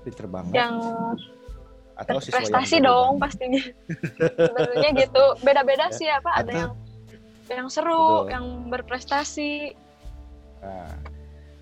pinter 0.00 0.24
banget, 0.24 0.54
Yang 0.54 0.74
atau 1.96 2.16
siswa 2.18 2.36
yang 2.36 2.40
prestasi 2.48 2.76
jago 2.78 2.86
dong 2.86 3.10
banget? 3.10 3.22
pastinya. 3.22 3.62
Sebenarnya 4.38 4.90
gitu. 4.96 5.24
Beda-beda 5.42 5.86
Ya, 5.86 5.92
sih 5.92 6.08
apa 6.08 6.30
ada 6.34 6.42
atau- 6.44 6.56
yang 6.56 6.72
yang 7.46 7.68
seru, 7.68 7.94
Betul. 8.24 8.32
yang 8.32 8.46
berprestasi, 8.66 9.52
Nah, 10.58 10.90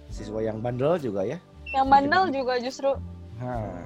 siswa 0.09 0.41
yang 0.41 0.59
bandel 0.59 0.97
juga 0.99 1.23
ya. 1.23 1.39
yang 1.71 1.91
bandel 1.91 2.31
juga 2.31 2.57
justru 2.57 2.95
Nah, 3.35 3.83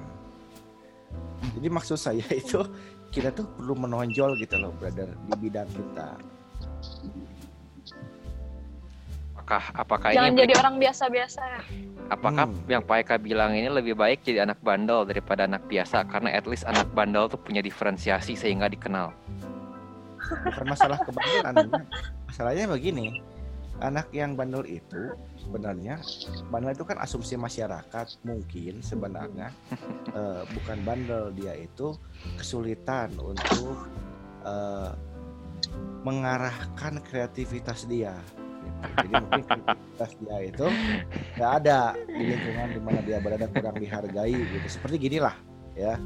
jadi 1.56 1.68
maksud 1.68 1.97
saya 1.97 2.23
itu 2.30 2.61
kita 3.08 3.32
tuh 3.32 3.48
perlu 3.56 3.74
menonjol 3.74 4.36
gitu 4.36 4.56
loh, 4.60 4.72
brother, 4.76 5.08
di 5.08 5.34
bidang 5.48 5.68
kita. 5.72 6.08
Apakah 9.48 9.64
apakah 9.72 10.08
jangan 10.12 10.36
ini 10.36 10.40
jadi 10.44 10.54
orang 10.60 10.76
biasa-biasa 10.76 11.40
ya. 11.40 11.60
apakah 12.12 12.44
Hmm. 12.52 12.68
yang 12.68 12.84
Pak 12.84 12.96
Eka 13.00 13.16
bilang 13.16 13.56
ini 13.56 13.72
lebih 13.72 13.96
baik 13.96 14.20
jadi 14.20 14.44
anak 14.44 14.60
bandel 14.60 15.08
daripada 15.08 15.48
anak 15.48 15.64
biasa 15.64 16.04
karena 16.04 16.36
at 16.36 16.44
least 16.44 16.68
anak 16.68 16.84
bandel 16.92 17.32
tuh 17.32 17.40
punya 17.40 17.64
diferensiasi 17.64 18.36
sehingga 18.36 18.68
dikenal. 18.68 19.08
bukan 20.28 20.64
masalah 20.68 21.00
kebandelan 21.00 21.80
masalahnya 22.28 22.68
begini 22.68 23.24
anak 23.78 24.11
yang 24.11 24.35
bandel 24.35 24.66
itu 24.66 25.14
sebenarnya 25.38 26.02
bandel 26.50 26.75
itu 26.75 26.85
kan 26.87 26.99
asumsi 26.99 27.38
masyarakat 27.38 28.06
mungkin 28.26 28.82
sebenarnya 28.82 29.54
eh, 30.18 30.42
bukan 30.44 30.78
bandel. 30.82 31.30
Dia 31.35 31.54
itu 31.54 31.94
kesulitan 32.38 33.14
untuk 33.18 33.87
eh, 34.42 34.90
mengarahkan 36.02 37.02
kreativitas 37.02 37.85
dia 37.90 38.14
gitu. 38.14 38.94
jadi 39.02 39.14
mungkin 39.18 39.42
kreativitas 39.42 40.11
dia 40.23 40.37
itu 40.47 40.66
nggak 41.35 41.52
ada 41.64 41.80
di 42.06 42.25
lingkungan 42.30 42.68
di 42.70 42.80
mana 42.80 43.00
dia 43.02 43.18
berada 43.18 43.47
kurang 43.50 43.76
dihargai 43.78 44.35
gitu. 44.35 44.66
Seperti 44.66 44.97
ginilah 44.99 45.37
ya. 45.78 45.99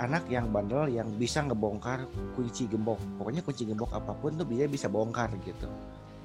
Anak 0.00 0.26
yang 0.26 0.50
bandel 0.50 0.90
yang 0.90 1.06
bisa 1.14 1.44
ngebongkar 1.44 2.10
kunci 2.34 2.66
gembok. 2.66 2.98
Pokoknya 3.20 3.44
kunci 3.44 3.68
gembok 3.68 3.92
apa 3.94 4.16
pun 4.18 4.34
tuh 4.34 4.48
dia 4.48 4.66
bisa 4.66 4.90
bongkar 4.90 5.30
gitu 5.46 5.70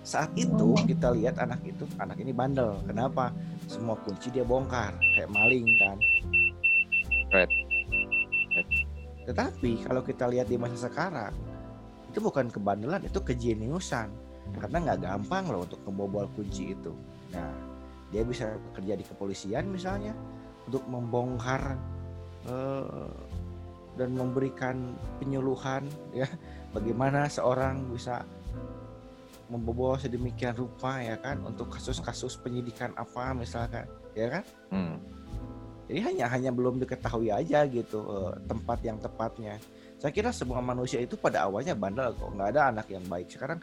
saat 0.08 0.32
itu 0.40 0.72
kita 0.88 1.12
lihat 1.12 1.36
anak 1.36 1.60
itu 1.68 1.84
anak 2.00 2.16
ini 2.24 2.32
bandel. 2.32 2.80
Kenapa? 2.88 3.36
Semua 3.68 4.00
kunci 4.00 4.32
dia 4.32 4.48
bongkar 4.48 4.96
kayak 5.20 5.28
maling 5.36 5.68
kan. 5.84 6.00
Right. 7.28 7.52
tetapi 9.28 9.84
kalau 9.84 10.00
kita 10.00 10.24
lihat 10.32 10.48
di 10.48 10.56
masa 10.56 10.88
sekarang 10.88 11.36
itu 12.08 12.24
bukan 12.24 12.48
kebandelan 12.48 13.04
itu 13.04 13.20
kejeniusan. 13.20 14.08
Karena 14.56 14.80
nggak 14.80 15.04
gampang 15.04 15.52
loh 15.52 15.68
untuk 15.68 15.84
membobol 15.84 16.32
kunci 16.32 16.72
itu. 16.72 16.96
Nah 17.36 17.52
dia 18.08 18.24
bisa 18.24 18.56
kerja 18.72 18.96
di 18.96 19.04
kepolisian 19.04 19.68
misalnya 19.68 20.16
untuk 20.64 20.88
membongkar 20.88 21.76
eh, 22.48 23.12
dan 24.00 24.16
memberikan 24.16 24.96
penyuluhan 25.20 25.84
ya. 26.16 26.32
Bagaimana 26.72 27.28
seorang 27.28 27.92
bisa 27.92 28.24
membobol 29.48 29.96
sedemikian 29.96 30.56
rupa 30.56 31.00
ya 31.00 31.16
kan 31.20 31.40
untuk 31.48 31.72
kasus-kasus 31.72 32.36
penyidikan 32.40 32.92
apa 33.00 33.32
misalkan 33.32 33.88
ya 34.14 34.28
kan? 34.40 34.44
Hmm. 34.72 34.96
jadi 35.88 36.04
hanya 36.04 36.26
hanya 36.28 36.52
belum 36.52 36.84
diketahui 36.84 37.32
aja 37.32 37.64
gitu 37.64 38.04
eh, 38.04 38.34
tempat 38.44 38.80
yang 38.84 39.00
tepatnya. 39.00 39.56
Saya 39.98 40.12
kira 40.14 40.30
semua 40.36 40.60
manusia 40.62 41.02
itu 41.02 41.16
pada 41.18 41.48
awalnya 41.48 41.74
bandel 41.74 42.12
kok 42.14 42.30
nggak 42.36 42.50
ada 42.54 42.62
anak 42.76 42.88
yang 42.92 43.02
baik. 43.08 43.32
Sekarang 43.32 43.58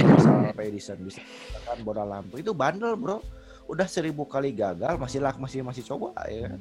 misal 0.00 0.50
Pak 0.56 0.64
Edison 0.64 0.98
bisa 1.04 1.20
kan 1.68 1.78
bola 1.84 2.02
lampu 2.02 2.40
itu 2.40 2.56
bandel 2.56 2.96
bro. 2.96 3.20
Udah 3.68 3.84
seribu 3.84 4.24
kali 4.24 4.56
gagal 4.56 4.96
masih 4.96 5.20
lah 5.20 5.36
masih 5.36 5.60
masih 5.60 5.84
coba 5.84 6.16
ya 6.26 6.48
kan? 6.48 6.60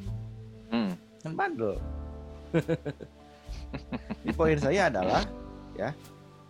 Hmm. 0.69 0.91
kan 1.23 1.31
bandel. 1.33 1.75
Jadi 4.23 4.33
poin 4.35 4.59
saya 4.59 4.91
adalah 4.91 5.23
ya 5.79 5.89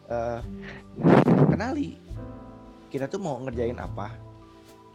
eh, 0.09 0.39
kenali 1.53 2.04
kita 2.95 3.11
tuh 3.11 3.19
mau 3.19 3.35
ngerjain 3.43 3.75
apa 3.75 4.15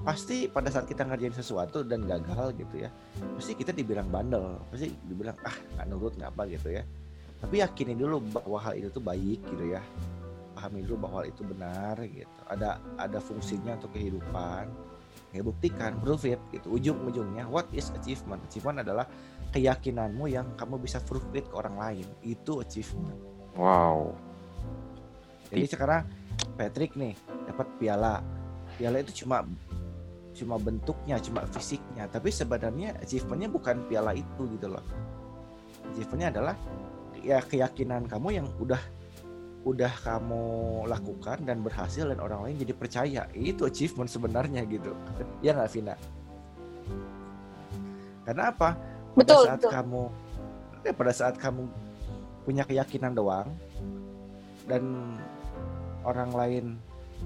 pasti 0.00 0.48
pada 0.48 0.72
saat 0.72 0.88
kita 0.88 1.04
ngerjain 1.04 1.36
sesuatu 1.36 1.84
dan 1.84 2.08
gagal 2.08 2.56
gitu 2.56 2.88
ya 2.88 2.90
pasti 3.36 3.52
kita 3.52 3.76
dibilang 3.76 4.08
bandel 4.08 4.56
pasti 4.72 4.88
dibilang 5.04 5.36
ah 5.44 5.52
nggak 5.76 5.86
nurut 5.92 6.16
nggak 6.16 6.32
apa 6.32 6.48
gitu 6.48 6.72
ya. 6.72 6.84
Tapi 7.40 7.64
yakini 7.64 7.96
dulu 7.96 8.20
bahwa 8.20 8.60
hal 8.60 8.76
itu 8.76 8.88
tuh 8.92 9.00
baik 9.00 9.40
gitu 9.48 9.72
ya. 9.72 9.80
Pahami 10.52 10.84
dulu 10.84 11.08
bahwa 11.08 11.24
hal 11.24 11.32
itu 11.32 11.42
benar 11.42 11.96
gitu. 12.04 12.40
Ada 12.52 12.76
ada 13.00 13.18
fungsinya 13.18 13.80
untuk 13.80 13.96
kehidupan. 13.96 14.68
Ya 15.32 15.40
buktikan 15.40 15.96
prove 16.04 16.36
it 16.36 16.40
gitu. 16.52 16.76
Ujung-ujungnya 16.76 17.48
what 17.48 17.64
is 17.72 17.88
achievement? 17.96 18.44
Achievement 18.52 18.84
adalah 18.84 19.08
keyakinanmu 19.56 20.28
yang 20.28 20.52
kamu 20.60 20.76
bisa 20.84 21.00
prove 21.00 21.24
it 21.32 21.48
ke 21.48 21.54
orang 21.56 21.80
lain. 21.80 22.06
Itu 22.20 22.60
achievement. 22.60 23.16
Wow. 23.58 24.14
jadi 25.50 25.66
sekarang 25.66 26.06
Patrick 26.60 26.92
nih 26.92 27.16
dapat 27.48 27.64
piala. 27.80 28.20
Piala 28.76 29.00
itu 29.00 29.24
cuma 29.24 29.48
cuma 30.36 30.60
bentuknya 30.60 31.16
cuma 31.16 31.48
fisiknya. 31.48 32.04
Tapi 32.12 32.28
sebenarnya 32.28 33.00
achievementnya 33.00 33.48
bukan 33.48 33.88
piala 33.88 34.12
itu 34.12 34.44
gitu 34.52 34.68
loh. 34.68 34.84
Achievementnya 35.88 36.36
adalah 36.36 36.54
ya 37.24 37.40
keyakinan 37.40 38.04
kamu 38.04 38.44
yang 38.44 38.46
udah 38.60 38.80
udah 39.64 39.92
kamu 40.04 40.44
lakukan 40.88 41.44
dan 41.44 41.64
berhasil 41.64 42.04
dan 42.04 42.20
orang 42.20 42.44
lain 42.44 42.60
jadi 42.60 42.76
percaya. 42.76 43.22
Itu 43.32 43.64
achievement 43.64 44.12
sebenarnya 44.12 44.68
gitu. 44.68 44.92
Ya 45.44 45.56
nggak 45.56 45.72
Vina? 45.72 45.96
Karena 48.28 48.52
apa? 48.52 48.76
Pada 49.16 49.16
Betul, 49.16 49.42
saat 49.48 49.60
betul. 49.64 49.72
kamu 49.72 50.02
ya 50.80 50.92
pada 50.96 51.12
saat 51.12 51.36
kamu 51.36 51.68
punya 52.44 52.64
keyakinan 52.64 53.12
doang 53.12 53.52
dan 54.64 55.16
orang 56.04 56.30
lain 56.32 56.64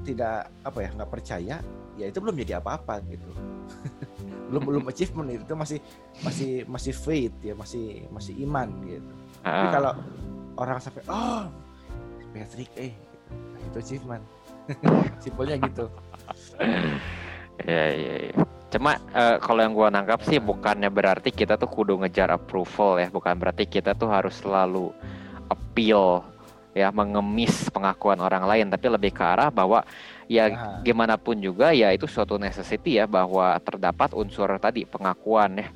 tidak 0.02 0.50
apa 0.66 0.78
ya 0.82 0.90
nggak 0.94 1.10
percaya 1.10 1.56
ya 1.94 2.04
itu 2.10 2.18
belum 2.18 2.34
jadi 2.42 2.58
apa-apa 2.58 2.98
gitu 3.06 3.30
belum 4.50 4.62
belum 4.66 4.84
achievement 4.90 5.30
itu 5.30 5.54
masih 5.54 5.78
masih 6.26 6.50
masih 6.66 6.92
faith 6.92 7.34
ya 7.40 7.54
masih 7.54 8.06
masih 8.10 8.34
iman 8.44 8.68
gitu 8.86 9.12
tapi 9.44 9.66
Ah. 9.68 9.72
kalau 9.76 9.92
orang 10.56 10.78
sampai 10.80 11.04
oh 11.06 11.44
Patrick 12.32 12.72
eh 12.80 12.92
gitu. 12.96 13.66
itu 13.70 13.76
achievement 13.80 14.24
simpelnya 15.22 15.56
gitu 15.62 15.86
Ya, 17.62 17.86
ya, 17.94 18.14
ya. 18.26 18.32
Cuma 18.66 18.98
eh, 19.14 19.36
kalau 19.38 19.62
yang 19.62 19.78
gua 19.78 19.86
nangkap 19.86 20.26
sih 20.26 20.42
bukannya 20.42 20.90
berarti 20.90 21.30
kita 21.30 21.54
tuh 21.54 21.70
kudu 21.70 21.94
ngejar 22.02 22.34
approval 22.34 22.98
ya, 22.98 23.06
bukan 23.06 23.38
berarti 23.38 23.62
kita 23.70 23.94
tuh 23.94 24.10
harus 24.10 24.42
selalu 24.42 24.90
appeal 25.46 26.26
ya, 26.74 26.90
mengemis 26.90 27.70
pengakuan 27.70 28.18
orang 28.18 28.44
lain, 28.44 28.66
tapi 28.68 28.90
lebih 28.90 29.14
ke 29.14 29.22
arah 29.22 29.48
bahwa 29.48 29.86
ya 30.26 30.50
Nah. 30.50 30.80
gimana 30.80 31.14
pun 31.20 31.36
juga 31.36 31.70
ya 31.76 31.92
itu 31.92 32.08
suatu 32.08 32.40
necessity 32.40 32.96
ya 32.96 33.04
bahwa 33.06 33.54
terdapat 33.60 34.12
unsur 34.12 34.50
tadi 34.58 34.82
pengakuan 34.84 35.62
ya. 35.62 35.68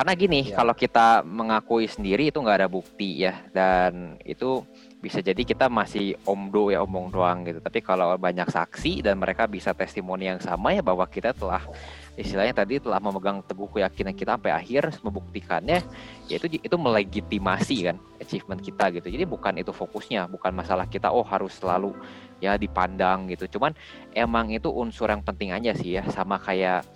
Karena 0.00 0.16
gini, 0.16 0.48
Ya. 0.48 0.56
kalau 0.56 0.72
kita 0.72 1.20
mengakui 1.28 1.84
sendiri 1.84 2.32
itu 2.32 2.40
nggak 2.40 2.64
ada 2.64 2.72
bukti 2.72 3.20
ya, 3.20 3.36
dan 3.52 4.16
itu 4.24 4.64
bisa 5.04 5.20
jadi 5.20 5.44
kita 5.44 5.68
masih 5.68 6.16
omdo 6.24 6.72
ya 6.72 6.80
omong 6.80 7.12
doang 7.12 7.44
gitu. 7.44 7.60
Tapi 7.60 7.84
kalau 7.84 8.16
banyak 8.16 8.48
saksi 8.48 9.04
dan 9.04 9.20
mereka 9.20 9.44
bisa 9.44 9.76
testimoni 9.76 10.32
yang 10.32 10.40
sama 10.40 10.72
ya 10.72 10.80
bahwa 10.80 11.04
kita 11.04 11.36
telah 11.36 11.68
istilahnya 12.16 12.56
tadi 12.56 12.80
telah 12.80 12.96
memegang 12.96 13.44
teguh 13.44 13.68
keyakinan 13.68 14.16
kita 14.16 14.40
sampai 14.40 14.56
akhir 14.56 14.88
membuktikannya, 15.04 15.84
ya 16.32 16.34
itu 16.40 16.48
itu 16.48 16.76
melegitimasi 16.80 17.92
kan 17.92 18.00
achievement 18.24 18.64
kita 18.64 18.88
gitu. 18.96 19.04
Jadi 19.12 19.28
bukan 19.28 19.60
itu 19.60 19.68
fokusnya, 19.68 20.32
bukan 20.32 20.56
masalah 20.56 20.88
kita 20.88 21.12
oh 21.12 21.28
harus 21.28 21.60
selalu 21.60 21.92
ya 22.40 22.56
dipandang 22.56 23.28
gitu. 23.36 23.60
Cuman 23.60 23.76
emang 24.16 24.48
itu 24.48 24.72
unsur 24.72 25.12
yang 25.12 25.20
penting 25.20 25.52
aja 25.52 25.76
sih 25.76 26.00
ya, 26.00 26.08
sama 26.08 26.40
kayak 26.40 26.88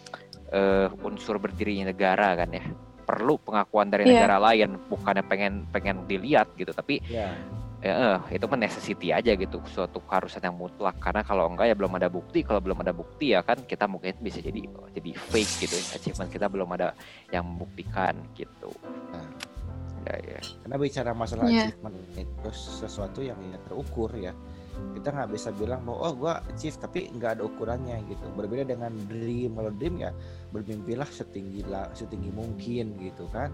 eh, 0.57 0.88
unsur 1.05 1.37
berdirinya 1.37 1.93
negara 1.93 2.33
kan 2.33 2.49
ya. 2.49 2.64
Perlu 3.05 3.37
pengakuan 3.38 3.93
dari 3.93 4.05
Iya. 4.05 4.17
negara 4.17 4.37
lain, 4.40 4.81
bukannya 4.88 5.23
pengen 5.23 5.69
pengen 5.69 6.09
dilihat 6.09 6.49
gitu, 6.57 6.73
tapi 6.73 6.99
ya 7.07 7.31
ya 7.85 8.17
eh, 8.17 8.40
itu 8.40 8.49
mah 8.49 8.57
necessity 8.57 9.12
aja 9.12 9.37
gitu 9.37 9.61
suatu 9.69 10.01
keharusan 10.01 10.40
yang 10.40 10.57
mutlak 10.57 10.97
karena 10.97 11.21
kalau 11.21 11.53
enggak 11.53 11.69
ya 11.69 11.77
belum 11.77 11.93
ada 12.01 12.09
bukti 12.09 12.40
kalau 12.40 12.57
belum 12.57 12.81
ada 12.81 12.97
bukti 12.97 13.37
ya 13.37 13.45
kan 13.45 13.61
kita 13.61 13.85
mungkin 13.85 14.17
bisa 14.25 14.40
jadi 14.40 14.64
jadi 14.97 15.11
fake 15.12 15.69
gitu 15.69 15.77
achievement 15.93 16.33
kita 16.33 16.49
belum 16.49 16.64
ada 16.73 16.97
yang 17.29 17.45
membuktikan 17.45 18.17
gitu 18.33 18.73
Nah. 19.12 19.29
ya 20.09 20.17
ya 20.17 20.40
karena 20.64 20.77
bicara 20.81 21.11
masalah 21.12 21.45
Iya. 21.45 21.77
achievement 21.77 21.97
itu 22.17 22.49
sesuatu 22.57 23.21
yang 23.21 23.37
ya 23.53 23.61
terukur 23.69 24.09
ya 24.17 24.33
kita 24.95 25.09
nggak 25.11 25.31
bisa 25.31 25.49
bilang 25.53 25.83
bahwa 25.83 25.99
oh 26.01 26.13
gua 26.15 26.35
achieve 26.47 26.79
tapi 26.79 27.11
nggak 27.11 27.39
ada 27.39 27.43
ukurannya 27.45 27.99
gitu. 28.09 28.25
Berbeda 28.35 28.67
dengan 28.67 28.91
dream. 29.07 29.55
Kalau 29.55 29.71
dream 29.75 29.95
ya 30.01 30.11
bermimpilah 30.51 31.07
setinggi 31.07 31.63
lah 31.67 31.91
setinggi 31.93 32.31
mungkin 32.31 32.95
gitu 32.99 33.27
kan. 33.31 33.51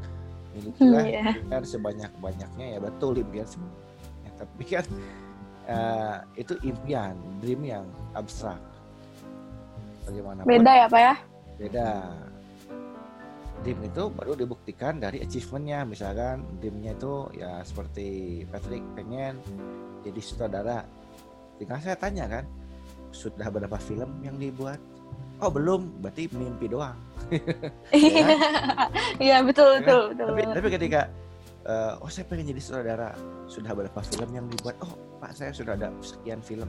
Milikilah 0.50 1.04
Iya. 1.06 1.22
impian 1.38 1.64
sebanyak 1.64 2.10
banyaknya 2.18 2.66
ya. 2.74 2.78
Betul 2.78 3.20
impian 3.20 3.46
sebanyak. 3.46 3.78
Tapi 4.40 4.64
kan 4.64 4.84
eh, 5.66 6.16
itu 6.36 6.54
impian 6.64 7.14
dream 7.38 7.60
yang 7.62 7.84
abstrak. 8.16 8.58
Bagaimana 10.08 10.42
Beda 10.42 10.72
ya 10.74 10.86
Pak 10.88 11.00
ya? 11.00 11.14
beda. 11.60 11.88
Dream 13.60 13.76
itu 13.84 14.08
baru 14.08 14.32
dibuktikan 14.32 14.96
dari 14.96 15.20
achievementnya. 15.20 15.84
Misalkan 15.84 16.40
dreamnya 16.58 16.96
itu 16.96 17.28
ya 17.36 17.60
seperti 17.60 18.42
Patrick 18.48 18.80
pengen 18.96 19.36
jadi 20.00 20.16
sutradara 20.16 20.80
tinggal 21.60 21.76
saya 21.84 21.92
tanya 22.00 22.24
kan 22.24 22.44
sudah 23.12 23.52
berapa 23.52 23.76
film 23.76 24.08
yang 24.24 24.40
dibuat? 24.40 24.80
Oh 25.44 25.52
belum 25.52 26.00
berarti 26.00 26.32
mimpi 26.32 26.72
doang. 26.72 26.96
Iya, 27.94 28.26
Iya 29.20 29.36
betul 29.44 29.84
betul 29.84 30.16
betul. 30.16 30.26
tapi 30.32 30.40
tapi 30.56 30.68
ketika 30.72 31.00
eh, 31.68 31.92
oh 32.00 32.08
saya 32.08 32.24
pengen 32.26 32.50
jadi 32.56 32.60
sutradara 32.64 33.12
sudah 33.44 33.76
berapa 33.76 34.00
film 34.00 34.28
yang 34.32 34.46
dibuat? 34.48 34.74
Oh 34.80 34.92
pak 35.20 35.36
saya 35.36 35.52
sudah 35.52 35.76
ada 35.76 35.92
sekian 36.00 36.40
film. 36.40 36.68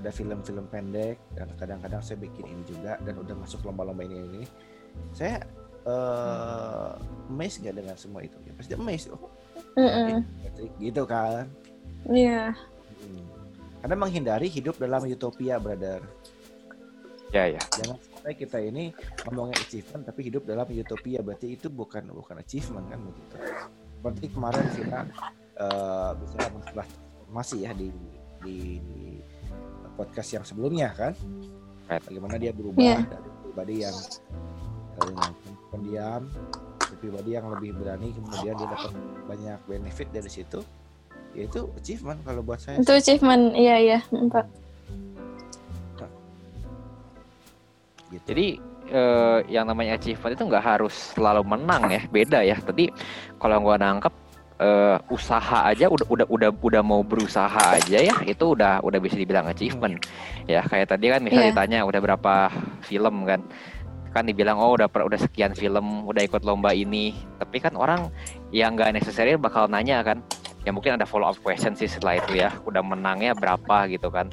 Ada 0.00 0.08
film-film 0.08 0.64
pendek 0.72 1.20
dan 1.36 1.52
kadang-kadang 1.60 2.00
saya 2.00 2.16
bikin 2.16 2.48
ini 2.48 2.62
juga 2.64 2.96
dan 3.04 3.20
udah 3.20 3.36
masuk 3.36 3.60
lomba-lomba 3.66 4.00
ini 4.06 4.16
ini. 4.32 4.42
Saya 5.12 5.44
eh 5.84 6.90
amazed 7.28 7.60
nggak 7.60 7.76
dengan 7.84 7.96
semua 8.00 8.24
itu? 8.24 8.36
Ya 8.48 8.52
pasti 8.56 8.72
amazed. 8.78 9.12
Oh 9.12 9.28
Mm-mm. 9.76 10.24
Patrick, 10.40 10.72
gitu 10.80 11.02
kan? 11.04 11.44
Iya. 12.08 12.56
Hmm. 13.04 13.24
Karena 13.80 13.96
menghindari 13.96 14.48
hidup 14.48 14.76
dalam 14.76 15.02
utopia 15.04 15.56
brother. 15.56 16.04
Ya 17.30 17.46
ya. 17.46 17.62
Jangan 17.78 17.96
sampai 18.02 18.34
kita 18.34 18.58
ini 18.58 18.90
ngomongin 19.24 19.56
achievement 19.56 20.02
tapi 20.04 20.20
hidup 20.26 20.42
dalam 20.44 20.66
utopia. 20.66 21.22
Berarti 21.22 21.54
itu 21.54 21.70
bukan 21.70 22.10
bukan 22.10 22.42
achievement 22.42 22.86
kan? 22.90 22.98
Begitu. 23.00 23.34
Seperti 24.00 24.26
kemarin 24.32 24.66
kita 24.74 24.98
eh 25.60 26.10
bicara 26.16 26.48
masalah 26.56 26.86
transformasi 26.88 27.56
ya 27.62 27.70
di, 27.76 27.88
di 28.40 28.56
di 28.80 29.02
podcast 29.94 30.30
yang 30.34 30.44
sebelumnya 30.44 30.90
kan? 30.96 31.12
Bagaimana 31.86 32.38
dia 32.38 32.50
berubah 32.54 32.80
Iya. 32.82 32.98
dari 33.06 33.30
pribadi 33.42 33.74
yang 33.82 33.96
pendiam 35.70 36.22
ke 36.78 36.94
pribadi 36.98 37.30
yang 37.38 37.46
lebih 37.54 37.72
berani 37.78 38.10
kemudian 38.10 38.54
dia 38.58 38.66
dapat 38.68 38.92
banyak 39.26 39.58
benefit 39.64 40.08
dari 40.10 40.30
situ 40.30 40.60
ya 41.30 41.46
itu 41.46 41.60
achievement 41.74 42.18
kalau 42.22 42.40
buat 42.40 42.58
saya 42.58 42.78
Itu 42.78 42.92
achievement. 42.92 43.54
Iya 43.54 43.76
iya 43.78 43.98
Pak. 44.02 44.46
gitu. 48.10 48.24
jadi 48.26 48.46
eh, 48.90 49.38
yang 49.48 49.64
namanya 49.64 49.94
achievement 49.94 50.34
itu 50.34 50.44
nggak 50.44 50.64
harus 50.66 51.14
selalu 51.14 51.46
menang 51.46 51.86
ya 51.88 52.02
beda 52.06 52.42
ya 52.42 52.58
tadi 52.58 52.90
kalau 53.38 53.62
gua 53.62 53.78
nangkep 53.78 54.10
eh, 54.58 54.98
usaha 55.08 55.70
aja 55.70 55.86
udah 55.86 56.06
udah 56.10 56.26
udah 56.26 56.50
udah 56.50 56.82
mau 56.82 57.00
berusaha 57.00 57.78
aja 57.78 57.98
ya 58.02 58.16
itu 58.26 58.44
udah 58.50 58.82
udah 58.82 58.98
bisa 58.98 59.14
dibilang 59.14 59.46
achievement 59.46 60.02
ya 60.44 60.66
kayak 60.66 60.90
tadi 60.90 61.06
kan 61.08 61.22
misalnya 61.22 61.46
Iya. 61.46 61.54
ditanya 61.54 61.78
udah 61.86 62.00
berapa 62.02 62.34
film 62.82 63.22
kan 63.24 63.40
kan 64.10 64.26
dibilang 64.26 64.58
oh 64.58 64.74
udah 64.74 64.90
per- 64.90 65.06
udah 65.06 65.14
sekian 65.16 65.54
film 65.54 66.02
udah 66.02 66.26
ikut 66.26 66.42
lomba 66.42 66.74
ini 66.74 67.14
tapi 67.38 67.62
kan 67.62 67.78
orang 67.78 68.10
yang 68.50 68.74
nggak 68.74 68.90
necessary 68.90 69.38
bakal 69.38 69.70
nanya 69.70 70.02
kan 70.02 70.18
ya 70.64 70.70
mungkin 70.70 70.96
ada 71.00 71.08
follow 71.08 71.28
up 71.28 71.38
question 71.40 71.72
sih 71.72 71.88
setelah 71.88 72.20
itu 72.20 72.40
ya 72.40 72.52
udah 72.68 72.82
menangnya 72.84 73.32
berapa 73.32 73.88
gitu 73.88 74.12
kan 74.12 74.28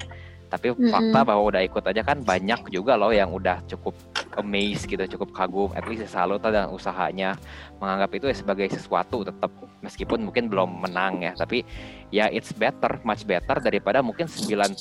tapi 0.47 0.71
Mm-mm. 0.71 0.91
fakta 0.91 1.19
bahwa 1.27 1.43
udah 1.51 1.61
ikut 1.67 1.83
aja 1.83 2.01
kan 2.07 2.23
banyak 2.23 2.71
juga 2.71 2.95
loh 2.95 3.11
yang 3.11 3.35
udah 3.35 3.59
cukup 3.67 3.91
amazed 4.39 4.87
gitu 4.87 5.03
cukup 5.19 5.35
kagum 5.35 5.69
at 5.75 5.83
least 5.91 6.07
salut 6.07 6.39
dengan 6.39 6.71
usahanya 6.71 7.35
menganggap 7.83 8.15
itu 8.15 8.31
ya 8.31 8.35
sebagai 8.35 8.67
sesuatu 8.71 9.27
tetap 9.27 9.51
meskipun 9.83 10.23
mungkin 10.23 10.47
belum 10.47 10.87
menang 10.87 11.19
ya 11.19 11.35
tapi 11.35 11.67
ya 12.15 12.31
it's 12.31 12.55
better 12.55 12.95
much 13.03 13.27
better 13.27 13.59
daripada 13.59 13.99
mungkin 13.99 14.31
99% 14.31 14.71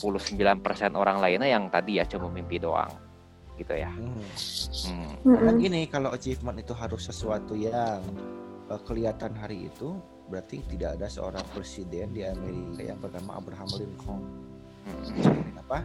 orang 0.95 1.19
lainnya 1.19 1.51
yang 1.51 1.67
tadi 1.67 1.99
ya 1.99 2.07
cuma 2.07 2.31
mimpi 2.31 2.63
doang 2.63 2.91
gitu 3.59 3.75
ya 3.75 3.91
Hmm. 3.91 4.21
Hmm. 4.87 5.13
Karena 5.25 5.51
Mm-mm. 5.57 5.65
gini, 5.65 5.81
kalau 5.89 6.13
achievement 6.13 6.61
itu 6.61 6.77
harus 6.77 7.09
sesuatu 7.09 7.57
yang 7.57 8.05
eh, 8.69 8.81
kelihatan 8.85 9.33
hari 9.33 9.73
itu, 9.73 9.97
berarti 10.27 10.62
tidak 10.67 10.99
ada 10.99 11.07
seorang 11.07 11.43
presiden 11.55 12.11
di 12.11 12.27
Amerika 12.27 12.83
yang 12.83 12.99
bernama 12.99 13.39
Abraham 13.39 13.71
Lincoln. 13.79 14.23
Hmm. 14.87 15.03
Kenapa? 15.55 15.79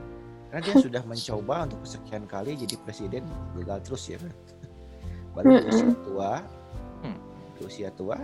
Karena 0.49 0.61
dia 0.65 0.75
sudah 0.85 1.03
mencoba 1.05 1.69
untuk 1.69 1.79
kesekian 1.85 2.25
kali 2.25 2.57
jadi 2.57 2.75
presiden, 2.81 3.23
gagal 3.57 3.79
terus 3.85 4.03
ya 4.09 4.17
kan. 4.17 4.33
Baru 5.31 5.47
di 5.57 5.65
usia 5.69 5.95
tua, 6.03 6.33
Hmm. 7.01 7.17
di 7.57 7.61
usia 7.65 7.89
tua, 7.97 8.17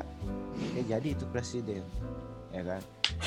dia 0.75 0.83
jadi 0.97 1.17
itu 1.17 1.25
presiden, 1.33 1.81
ya 2.53 2.61
kan. 2.61 2.81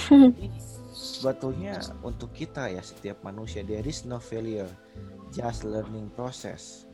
Jadi 0.07 0.47
sebetulnya 0.95 1.81
untuk 2.07 2.31
kita 2.31 2.71
ya 2.71 2.83
setiap 2.85 3.19
manusia 3.27 3.67
there 3.67 3.83
is 3.83 4.07
no 4.07 4.23
failure, 4.23 4.69
just 5.35 5.67
learning 5.67 6.07
process. 6.15 6.87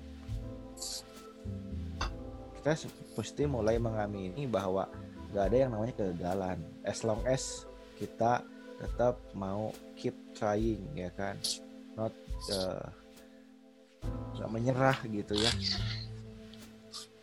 Kita 2.60 2.72
mesti 3.16 3.44
mulai 3.44 3.76
mengamini 3.76 4.48
bahwa 4.48 4.88
nggak 5.36 5.52
ada 5.52 5.58
yang 5.68 5.70
namanya 5.76 5.94
kegagalan. 6.00 6.58
As 6.80 7.04
long 7.04 7.20
as 7.28 7.68
kita 8.00 8.40
tetap 8.80 9.20
mau 9.36 9.68
keep 9.92 10.16
trying 10.32 10.80
ya 10.96 11.12
kan, 11.12 11.36
not 11.92 12.16
uh, 12.56 12.88
nggak 14.32 14.48
menyerah 14.48 14.96
gitu 15.04 15.36
ya. 15.36 15.52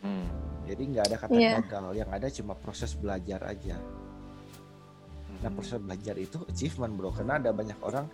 Hmm. 0.05 0.29
Jadi 0.69 0.93
nggak 0.93 1.05
ada 1.09 1.17
kata 1.17 1.33
Iya. 1.33 1.51
gagal, 1.65 1.85
yang 1.97 2.09
ada 2.13 2.27
cuma 2.29 2.53
proses 2.53 2.93
belajar 2.93 3.41
aja. 3.49 3.81
Nah 5.41 5.49
proses 5.49 5.81
belajar 5.81 6.13
itu 6.21 6.37
achievement 6.45 6.93
bro, 6.93 7.09
karena 7.09 7.41
ada 7.41 7.49
banyak 7.49 7.81
orang 7.81 8.05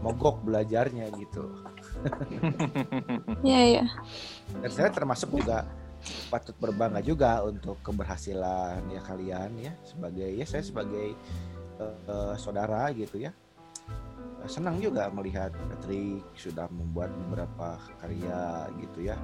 mogok 0.00 0.40
belajarnya 0.48 1.12
gitu. 1.20 1.44
Iya, 3.44 3.60
iya. 3.68 3.84
Dan 4.64 4.70
saya 4.72 4.88
termasuk 4.88 5.28
juga 5.28 5.68
patut 6.28 6.56
berbangga 6.58 7.00
juga 7.04 7.44
untuk 7.46 7.78
keberhasilan 7.84 8.82
ya 8.90 9.00
kalian 9.04 9.50
ya 9.60 9.72
sebagai 9.86 10.28
ya 10.34 10.44
saya 10.46 10.62
sebagai 10.64 11.14
eh, 11.80 12.34
saudara 12.38 12.90
gitu 12.94 13.22
ya. 13.22 13.32
Eh, 14.42 14.50
Senang 14.50 14.82
juga 14.82 15.06
melihat 15.14 15.54
Patrick 15.70 16.24
sudah 16.34 16.66
membuat 16.72 17.14
beberapa 17.26 17.78
karya 18.02 18.68
gitu 18.82 19.12
ya. 19.12 19.16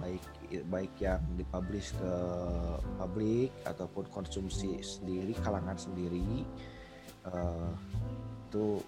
Baik 0.00 0.24
baik 0.66 0.92
yang 0.98 1.22
dipublish 1.38 1.94
ke 1.94 2.14
publik 2.98 3.54
ataupun 3.62 4.04
konsumsi 4.10 4.82
sendiri 4.82 5.36
kalangan 5.44 5.78
sendiri 5.78 6.42
eh, 7.28 7.72
itu 8.50 8.82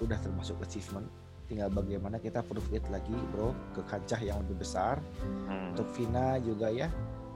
udah 0.00 0.16
termasuk 0.16 0.56
achievement 0.64 1.06
tinggal 1.50 1.66
bagaimana 1.74 2.22
kita 2.22 2.46
prove 2.46 2.70
it 2.70 2.86
lagi 2.94 3.10
bro 3.34 3.50
ke 3.74 3.82
kancah 3.90 4.22
yang 4.22 4.38
lebih 4.46 4.62
besar. 4.62 5.02
Hmm. 5.50 5.74
untuk 5.74 5.90
Vina 5.98 6.38
juga 6.38 6.70
ya 6.70 6.86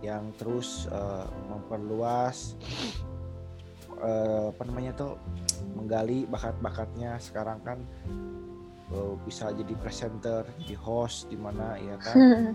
yang 0.07 0.31
terus 0.39 0.87
eh, 0.87 1.27
memperluas 1.51 2.55
eh, 3.99 4.47
apa 4.55 4.63
namanya 4.71 4.95
tuh 4.95 5.13
menggali 5.75 6.31
bakat-bakatnya. 6.31 7.19
Sekarang 7.19 7.59
kan 7.67 7.83
eh, 8.95 9.15
bisa 9.27 9.51
jadi 9.51 9.75
presenter 9.83 10.47
jadi 10.63 10.77
host 10.79 11.27
di 11.27 11.35
mana 11.35 11.75
ya 11.83 11.99
kan? 11.99 12.15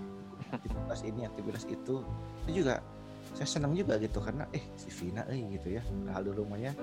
Aktivitas 0.56 1.04
ini 1.04 1.28
aktivitas 1.28 1.64
itu. 1.68 2.02
Itu 2.48 2.64
juga 2.64 2.80
saya 3.36 3.46
senang 3.46 3.78
juga 3.78 4.02
gitu 4.02 4.18
karena 4.18 4.50
eh 4.56 4.64
si 4.80 4.90
Vina 4.90 5.28
eh 5.28 5.44
gitu 5.60 5.76
ya. 5.76 5.84
Hal 6.16 6.24
dulu 6.24 6.48
rumahnya 6.48 6.74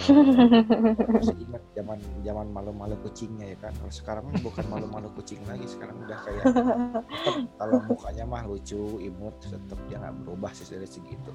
masih 0.00 1.36
ingat 1.44 1.62
zaman 1.76 1.98
zaman 2.24 2.46
malu-malu 2.48 2.96
kucingnya 3.04 3.52
ya 3.52 3.58
kan 3.60 3.72
kalau 3.76 3.92
sekarang 3.92 4.24
bukan 4.40 4.64
malu-malu 4.72 5.08
kucing 5.20 5.38
lagi 5.44 5.68
sekarang 5.68 5.96
udah 6.00 6.18
kayak 6.24 6.44
tetep 6.48 7.34
kalau 7.60 7.78
mukanya 7.84 8.24
mah 8.24 8.42
lucu 8.48 8.80
imut 8.98 9.34
tetap 9.44 9.78
dia 9.86 10.00
nggak 10.00 10.14
berubah 10.24 10.50
sih 10.56 10.66
dari 10.72 10.88
segitu. 10.88 11.30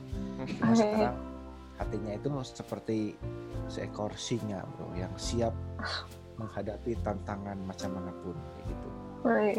Cuma 0.58 0.74
Oke. 0.74 0.82
sekarang 0.82 1.16
hatinya 1.76 2.12
itu 2.16 2.28
seperti 2.42 2.98
seekor 3.70 4.12
singa 4.18 4.66
bro 4.76 4.90
yang 4.98 5.14
siap 5.20 5.54
menghadapi 6.36 6.98
tantangan 7.06 7.60
macam 7.64 7.90
mana 7.94 8.12
pun 8.24 8.36
kayak 8.36 8.66
gitu. 8.72 8.90
Woi. 9.26 9.52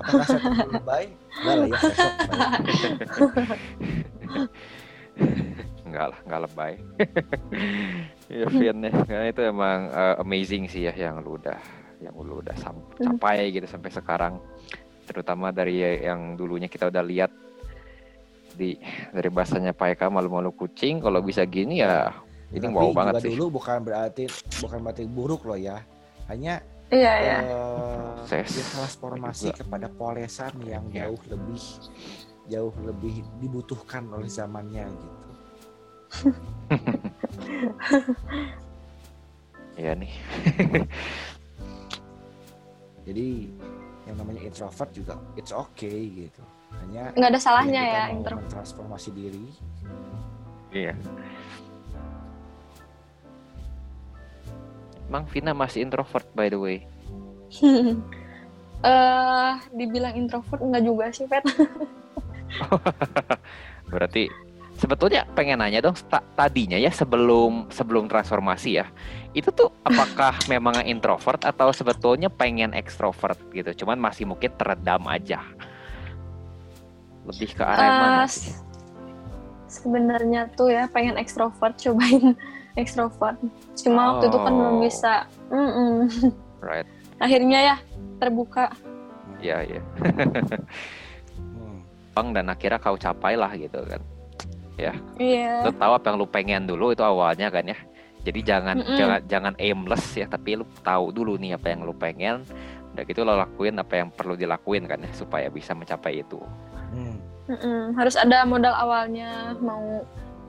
apakah 0.00 0.26
saya 0.26 0.40
terlalu 0.40 0.72
lebay 0.78 1.04
enggak 1.42 1.54
lah 1.54 1.66
ya 1.66 1.78
besok 1.78 2.12
Enggak 5.94 6.08
lah, 6.10 6.18
enggak 6.26 6.40
lebay. 6.42 6.72
ya 8.34 8.46
Vin 8.50 8.78
ya, 8.80 8.92
karena 9.04 9.26
itu 9.30 9.40
emang 9.40 9.78
uh, 9.88 10.14
amazing 10.18 10.66
sih 10.66 10.82
ya 10.82 10.92
yang 10.92 11.22
lu 11.22 11.38
udah 11.38 11.54
yang 12.02 12.10
lu 12.16 12.42
udah 12.42 12.56
sam- 12.58 12.82
Hmm. 12.98 13.14
capai 13.14 13.48
gitu 13.48 13.62
sampai 13.64 13.90
sekarang. 13.90 14.42
Terutama 15.04 15.54
dari 15.54 15.78
yang 16.02 16.34
dulunya 16.34 16.66
kita 16.66 16.90
udah 16.90 16.98
lihat 17.00 17.30
di 18.50 18.74
dari 19.10 19.28
bahasanya 19.28 19.70
Pak 19.70 19.94
Eka 19.94 20.06
malu-malu 20.08 20.50
kucing 20.50 20.98
kalau 20.98 21.18
bisa 21.20 21.42
gini 21.42 21.78
ya 21.78 22.10
ini 22.50 22.62
Tapi 22.62 22.70
wow 22.70 22.86
juga 22.86 22.96
banget 22.96 23.14
sih. 23.20 23.30
dulu 23.30 23.44
bukan 23.52 23.78
berarti 23.82 24.24
bukan 24.58 24.78
berarti 24.80 25.04
buruk 25.06 25.42
loh 25.44 25.58
ya 25.58 25.78
hanya 26.26 26.62
Iya, 26.86 27.12
iya. 27.18 27.38
eh, 27.42 28.14
Ses. 28.24 28.54
dia 28.54 28.66
transformasi 28.70 29.50
Juga. 29.50 29.58
kepada 29.58 29.86
polesan 29.90 30.54
yang 30.62 30.86
Ya. 30.88 31.10
jauh 31.10 31.18
lebih 31.26 31.58
jauh 32.46 32.74
lebih 32.78 33.14
dibutuhkan 33.40 34.06
oleh 34.06 34.28
zamannya 34.28 34.86
gitu. 34.86 35.13
Iya 39.74 39.90
nih. 39.98 40.12
Jadi 43.10 43.50
yang 44.06 44.16
namanya 44.22 44.40
introvert 44.46 44.90
juga 44.94 45.18
it's 45.34 45.50
okay 45.50 46.30
gitu. 46.30 46.42
Hanya 46.78 47.10
Nggak 47.18 47.30
ada 47.34 47.40
salahnya 47.42 47.82
ya 47.82 48.02
mau 48.10 48.22
intro. 48.22 48.36
transformasi 48.46 49.10
diri. 49.10 49.46
Iya. 50.70 50.94
Emang 55.10 55.26
Vina 55.26 55.52
masih 55.52 55.82
introvert 55.84 56.26
by 56.38 56.46
the 56.46 56.58
way. 56.58 56.78
Eh, 58.84 59.52
dibilang 59.72 60.12
introvert 60.12 60.60
enggak 60.60 60.84
juga 60.84 61.08
sih, 61.08 61.24
Pet. 61.24 61.40
Berarti 63.88 64.28
sebetulnya 64.84 65.24
pengen 65.32 65.64
nanya 65.64 65.80
dong 65.80 65.96
ta- 66.12 66.20
tadinya 66.36 66.76
ya 66.76 66.92
sebelum 66.92 67.72
sebelum 67.72 68.04
transformasi 68.04 68.84
ya. 68.84 68.86
Itu 69.32 69.48
tuh 69.48 69.72
apakah 69.80 70.36
memang 70.52 70.84
introvert 70.84 71.40
atau 71.40 71.72
sebetulnya 71.72 72.28
pengen 72.28 72.76
ekstrovert 72.76 73.40
gitu. 73.56 73.72
Cuman 73.84 73.96
masih 73.96 74.28
mungkin 74.28 74.52
teredam 74.60 75.08
aja. 75.08 75.40
Lebih 77.24 77.56
ke 77.56 77.64
arah 77.64 77.80
yang 77.80 78.00
mana 78.04 78.28
sebenarnya 79.64 80.52
tuh 80.52 80.68
ya 80.70 80.84
pengen 80.92 81.16
ekstrovert, 81.16 81.80
cobain 81.80 82.36
ekstrovert. 82.82 83.40
Cuma 83.80 84.20
waktu 84.20 84.28
itu 84.28 84.38
kan 84.38 84.52
belum 84.52 84.76
Oh. 84.76 84.82
bisa. 84.84 85.14
Mm-mm. 85.48 85.96
Right. 86.60 86.86
Akhirnya 87.24 87.58
ya 87.72 87.76
terbuka. 88.20 88.68
Iya, 89.40 89.64
iya. 89.64 89.80
Hmm. 91.40 91.80
Bang 92.12 92.36
dan 92.36 92.52
akhirnya 92.52 92.78
kau 92.78 92.94
capai 93.00 93.34
lah 93.34 93.50
gitu 93.56 93.80
kan. 93.82 94.00
Iya. 94.74 95.62
Lu 95.66 95.70
tahu 95.74 95.92
apa 95.94 96.06
yang 96.10 96.16
lu 96.18 96.26
pengen 96.26 96.62
dulu 96.66 96.90
itu 96.90 97.02
awalnya 97.06 97.50
kan 97.50 97.64
ya. 97.66 97.78
Jadi 98.24 98.40
jangan 98.40 98.76
Mm-mm. 98.80 98.96
jangan 98.96 99.20
jangan 99.28 99.54
aimless 99.60 100.16
ya, 100.16 100.26
tapi 100.26 100.56
lu 100.56 100.64
tahu 100.80 101.12
dulu 101.12 101.36
nih 101.36 101.54
apa 101.54 101.70
yang 101.70 101.84
lu 101.84 101.92
pengen. 101.92 102.42
Udah 102.94 103.02
gitu 103.04 103.26
lo 103.26 103.34
lakuin 103.36 103.76
apa 103.78 103.94
yang 104.00 104.08
perlu 104.10 104.34
dilakuin 104.38 104.86
kan 104.86 105.02
ya 105.02 105.10
supaya 105.12 105.46
bisa 105.50 105.74
mencapai 105.76 106.24
itu. 106.24 106.40
Hmm. 106.94 107.18
Mm-mm. 107.50 107.92
Harus 107.94 108.16
ada 108.16 108.42
modal 108.48 108.72
awalnya, 108.72 109.52
mau 109.60 110.02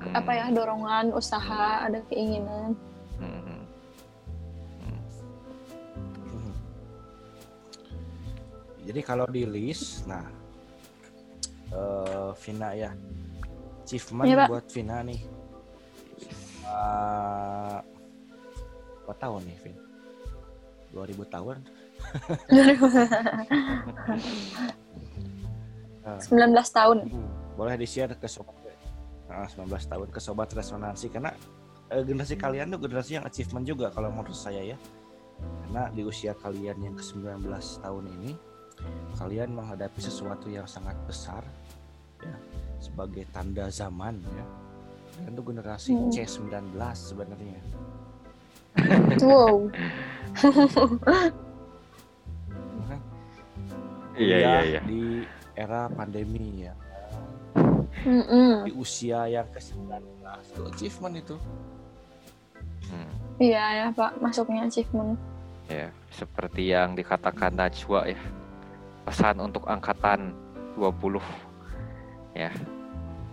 Hmm. 0.06 0.22
apa 0.22 0.32
ya 0.38 0.46
dorongan, 0.54 1.10
usaha, 1.18 1.90
ada 1.90 1.98
keinginan. 2.14 2.78
Hmm, 3.18 3.42
hmm. 6.30 6.54
Jadi 8.86 9.02
kalau 9.02 9.26
di 9.26 9.50
list, 9.50 10.06
nah 10.06 10.22
eh 11.74 12.30
Vina 12.38 12.70
ya, 12.78 12.94
achievement 13.86 14.26
Pak. 14.26 14.50
buat 14.50 14.66
Vina 14.74 14.98
nih. 15.06 15.22
Uh, 16.66 17.78
berapa 19.06 19.14
tahun 19.22 19.42
nih, 19.46 19.58
Vin? 19.62 19.78
2000 20.98 21.30
tahun? 21.30 21.58
Ah, 26.06 26.22
19 26.22 26.54
tahun. 26.54 26.98
hmm, 27.10 27.58
boleh 27.58 27.82
di-share 27.82 28.14
ke 28.14 28.30
sobat 28.30 28.54
ah, 29.26 29.50
19 29.50 29.74
tahun 29.90 30.08
ke 30.14 30.22
sobat 30.22 30.54
resonansi 30.54 31.10
karena 31.10 31.34
eh, 31.90 32.06
generasi 32.06 32.38
kalian 32.38 32.78
tuh 32.78 32.86
generasi 32.86 33.18
yang 33.18 33.26
achievement 33.26 33.66
juga 33.66 33.90
kalau 33.90 34.14
menurut 34.14 34.38
saya 34.38 34.62
ya. 34.62 34.78
Karena 35.66 35.90
di 35.90 36.06
usia 36.06 36.38
kalian 36.38 36.78
yang 36.78 36.94
ke-19 36.94 37.50
tahun 37.82 38.06
ini 38.22 38.38
kalian 39.18 39.58
menghadapi 39.58 39.98
sesuatu 39.98 40.46
yang 40.46 40.70
sangat 40.70 40.94
besar 41.10 41.42
ya 42.22 42.38
sebagai 42.80 43.26
tanda 43.32 43.68
zaman 43.72 44.20
ya. 44.22 44.46
Kalian 45.16 45.32
tuh 45.32 45.46
generasi 45.48 45.92
Hmm. 45.96 46.12
C19 46.12 46.76
sebenarnya. 46.94 47.62
Wow. 49.24 49.72
Kan? 50.36 51.32
Iya 54.16 54.38
iya 54.40 54.60
iya. 54.64 54.82
Di 54.88 55.28
era 55.60 55.92
pandemi 55.92 56.64
ya. 56.64 56.74
Mm-mm. 58.08 58.64
Di 58.64 58.72
usia 58.76 59.28
yang 59.28 59.48
ke-19 59.52 60.00
itu 60.24 60.62
achievement 60.72 61.16
itu. 61.20 61.36
Hmm. 62.88 63.12
Iya 63.44 63.64
ya 63.76 63.86
Pak, 63.92 64.24
masuknya 64.24 64.72
achievement. 64.72 65.20
Ya, 65.68 65.92
seperti 66.14 66.72
yang 66.72 66.96
dikatakan 66.96 67.52
Najwa 67.60 68.08
ya. 68.08 68.20
Pesan 69.04 69.42
untuk 69.44 69.68
angkatan 69.68 70.32
20. 70.80 71.20
Ya. 72.36 72.52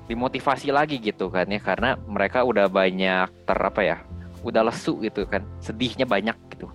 Dimotivasi 0.06 0.70
lagi 0.70 1.02
gitu 1.02 1.28
kan 1.28 1.50
ya 1.50 1.58
karena 1.58 1.98
mereka 2.06 2.46
udah 2.46 2.70
banyak 2.70 3.28
ter 3.44 3.58
apa 3.58 3.82
ya? 3.82 3.98
Udah 4.46 4.62
lesu 4.62 4.98
gitu 5.02 5.26
kan. 5.26 5.42
Sedihnya 5.58 6.06
banyak 6.06 6.34
gitu. 6.54 6.70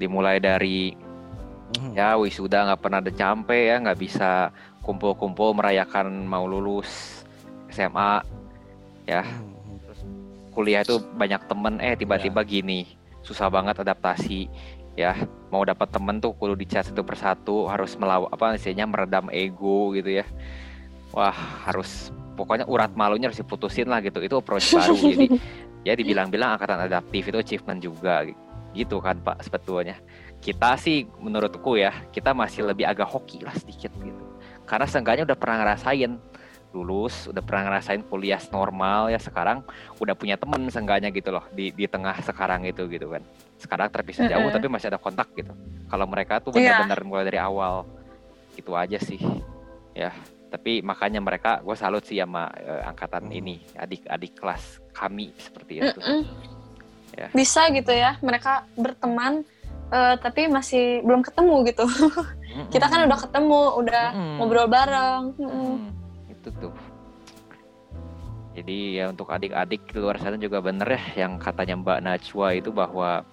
Dimulai 0.00 0.40
dari 0.40 0.96
Mhm. 1.66 1.98
ya 1.98 2.14
wisuda 2.16 2.72
nggak 2.72 2.80
pernah 2.80 2.98
ada 3.02 3.12
nyampe 3.12 3.56
ya, 3.56 3.76
nggak 3.82 3.98
bisa 3.98 4.54
kumpul-kumpul 4.80 5.52
merayakan 5.52 6.24
mau 6.24 6.46
lulus 6.48 7.22
SMA 7.68 8.22
ya. 9.04 9.26
Mhm. 9.26 9.82
Terus 9.84 10.00
kuliah 10.54 10.80
itu 10.80 10.96
banyak 10.98 11.42
temen 11.44 11.74
eh 11.84 11.98
tiba-tiba 11.98 12.40
gini 12.46 12.96
susah 13.26 13.50
banget 13.50 13.82
adaptasi 13.82 14.46
ya 14.96 15.12
mau 15.52 15.60
dapat 15.66 15.92
temen 15.92 16.22
tuh 16.22 16.32
kudu 16.32 16.56
dicat 16.56 16.88
satu 16.88 17.02
persatu 17.04 17.68
harus 17.68 17.92
melawan 18.00 18.30
apa 18.32 18.56
istilahnya 18.56 18.88
meredam 18.88 19.28
ego 19.28 19.92
gitu 19.92 20.22
ya 20.22 20.26
wah 21.14 21.34
harus 21.66 22.10
pokoknya 22.36 22.66
urat 22.68 22.92
malunya 22.94 23.30
harus 23.30 23.40
diputusin 23.40 23.86
lah 23.90 24.02
gitu. 24.02 24.18
Itu 24.22 24.40
approach 24.42 24.74
baru. 24.74 24.94
Jadi 24.96 25.26
ya 25.88 25.94
dibilang-bilang 25.94 26.58
angkatan 26.58 26.82
adaptif 26.82 27.30
itu 27.30 27.38
achievement 27.38 27.78
juga 27.78 28.26
gitu 28.74 29.00
kan 29.00 29.16
pak 29.22 29.40
sebetulnya. 29.46 29.96
Kita 30.36 30.76
sih 30.76 31.08
menurutku 31.18 31.80
ya 31.80 31.94
kita 32.12 32.36
masih 32.36 32.68
lebih 32.68 32.84
agak 32.84 33.08
hoki 33.08 33.40
lah 33.40 33.54
sedikit 33.56 33.90
gitu. 33.98 34.22
Karena 34.68 34.84
seenggaknya 34.84 35.24
udah 35.24 35.38
pernah 35.38 35.56
ngerasain 35.64 36.12
lulus 36.76 37.24
udah 37.32 37.40
pernah 37.40 37.72
ngerasain 37.72 38.04
kuliah 38.04 38.42
normal 38.52 39.08
ya 39.08 39.16
sekarang 39.16 39.64
udah 39.96 40.12
punya 40.12 40.36
temen 40.36 40.68
seenggaknya 40.68 41.08
gitu 41.08 41.32
loh 41.32 41.40
di 41.48 41.72
di 41.72 41.88
tengah 41.88 42.20
sekarang 42.20 42.68
itu 42.68 42.84
gitu 42.92 43.08
kan. 43.08 43.24
Sekarang 43.56 43.88
terpisah 43.88 44.28
jauh 44.28 44.52
tapi 44.52 44.68
masih 44.68 44.92
ada 44.92 45.00
kontak 45.00 45.32
gitu. 45.32 45.56
Kalau 45.88 46.04
mereka 46.04 46.36
tuh 46.44 46.52
Iya. 46.52 46.84
benar-benar 46.84 47.00
mulai 47.08 47.24
dari 47.24 47.40
awal 47.40 47.88
itu 48.60 48.76
aja 48.76 48.98
sih 49.00 49.16
ya 49.96 50.12
tapi 50.56 50.80
makanya 50.80 51.20
mereka 51.20 51.60
gue 51.60 51.76
salut 51.76 52.00
sih 52.00 52.16
sama 52.16 52.48
eh, 52.56 52.80
angkatan 52.88 53.28
Hmm. 53.28 53.38
ini 53.44 53.60
adik-adik 53.76 54.32
kelas 54.40 54.80
kami 54.96 55.28
seperti 55.36 55.84
itu 55.84 56.00
Mm-mm. 56.00 56.24
Ya. 57.16 57.32
Bisa 57.32 57.72
gitu 57.72 57.92
ya, 57.96 58.20
mereka 58.20 58.68
berteman 58.76 59.40
eh, 59.88 60.14
tapi 60.20 60.52
masih 60.52 61.00
belum 61.00 61.24
ketemu 61.24 61.64
gitu. 61.64 61.84
Kita 62.72 62.92
kan 62.92 63.08
udah 63.08 63.18
ketemu, 63.24 63.60
udah 63.80 64.04
ngobrol 64.36 64.68
bareng. 64.68 65.32
Itu 66.28 66.48
tuh. 66.60 66.74
Jadi 68.52 69.00
ya 69.00 69.08
untuk 69.08 69.32
adik-adik 69.32 69.84
di 69.88 69.96
luar 69.96 70.20
sana 70.20 70.36
juga 70.36 70.60
bener 70.60 70.88
ya 70.96 71.24
yang 71.24 71.40
katanya 71.40 71.76
Mbak 71.80 72.00
Najwa 72.04 72.48
itu 72.52 72.68
bahwa 72.72 73.24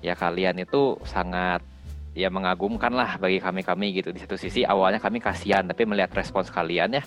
ya 0.00 0.16
kalian 0.16 0.60
itu 0.64 0.96
sangat 1.04 1.60
ya 2.12 2.28
mengagumkan 2.28 2.92
lah 2.92 3.16
bagi 3.16 3.40
kami-kami 3.40 3.96
gitu. 3.96 4.12
Di 4.12 4.20
satu 4.20 4.36
sisi 4.36 4.64
awalnya 4.64 5.00
kami 5.00 5.18
kasihan 5.20 5.64
tapi 5.64 5.88
melihat 5.88 6.12
respons 6.12 6.52
kalian 6.52 7.00
ya 7.00 7.04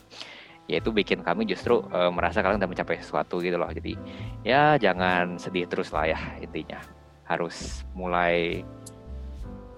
ya 0.66 0.82
itu 0.82 0.90
bikin 0.90 1.22
kami 1.22 1.46
justru 1.46 1.86
eh, 1.94 2.10
merasa 2.10 2.42
kalian 2.42 2.58
udah 2.58 2.70
mencapai 2.70 2.98
sesuatu 3.02 3.42
gitu 3.42 3.58
loh. 3.58 3.70
Jadi 3.70 3.94
ya 4.42 4.78
jangan 4.82 5.38
sedih 5.38 5.70
terus 5.70 5.94
lah 5.94 6.10
ya 6.10 6.20
intinya. 6.42 6.82
Harus 7.26 7.86
mulai 7.98 8.62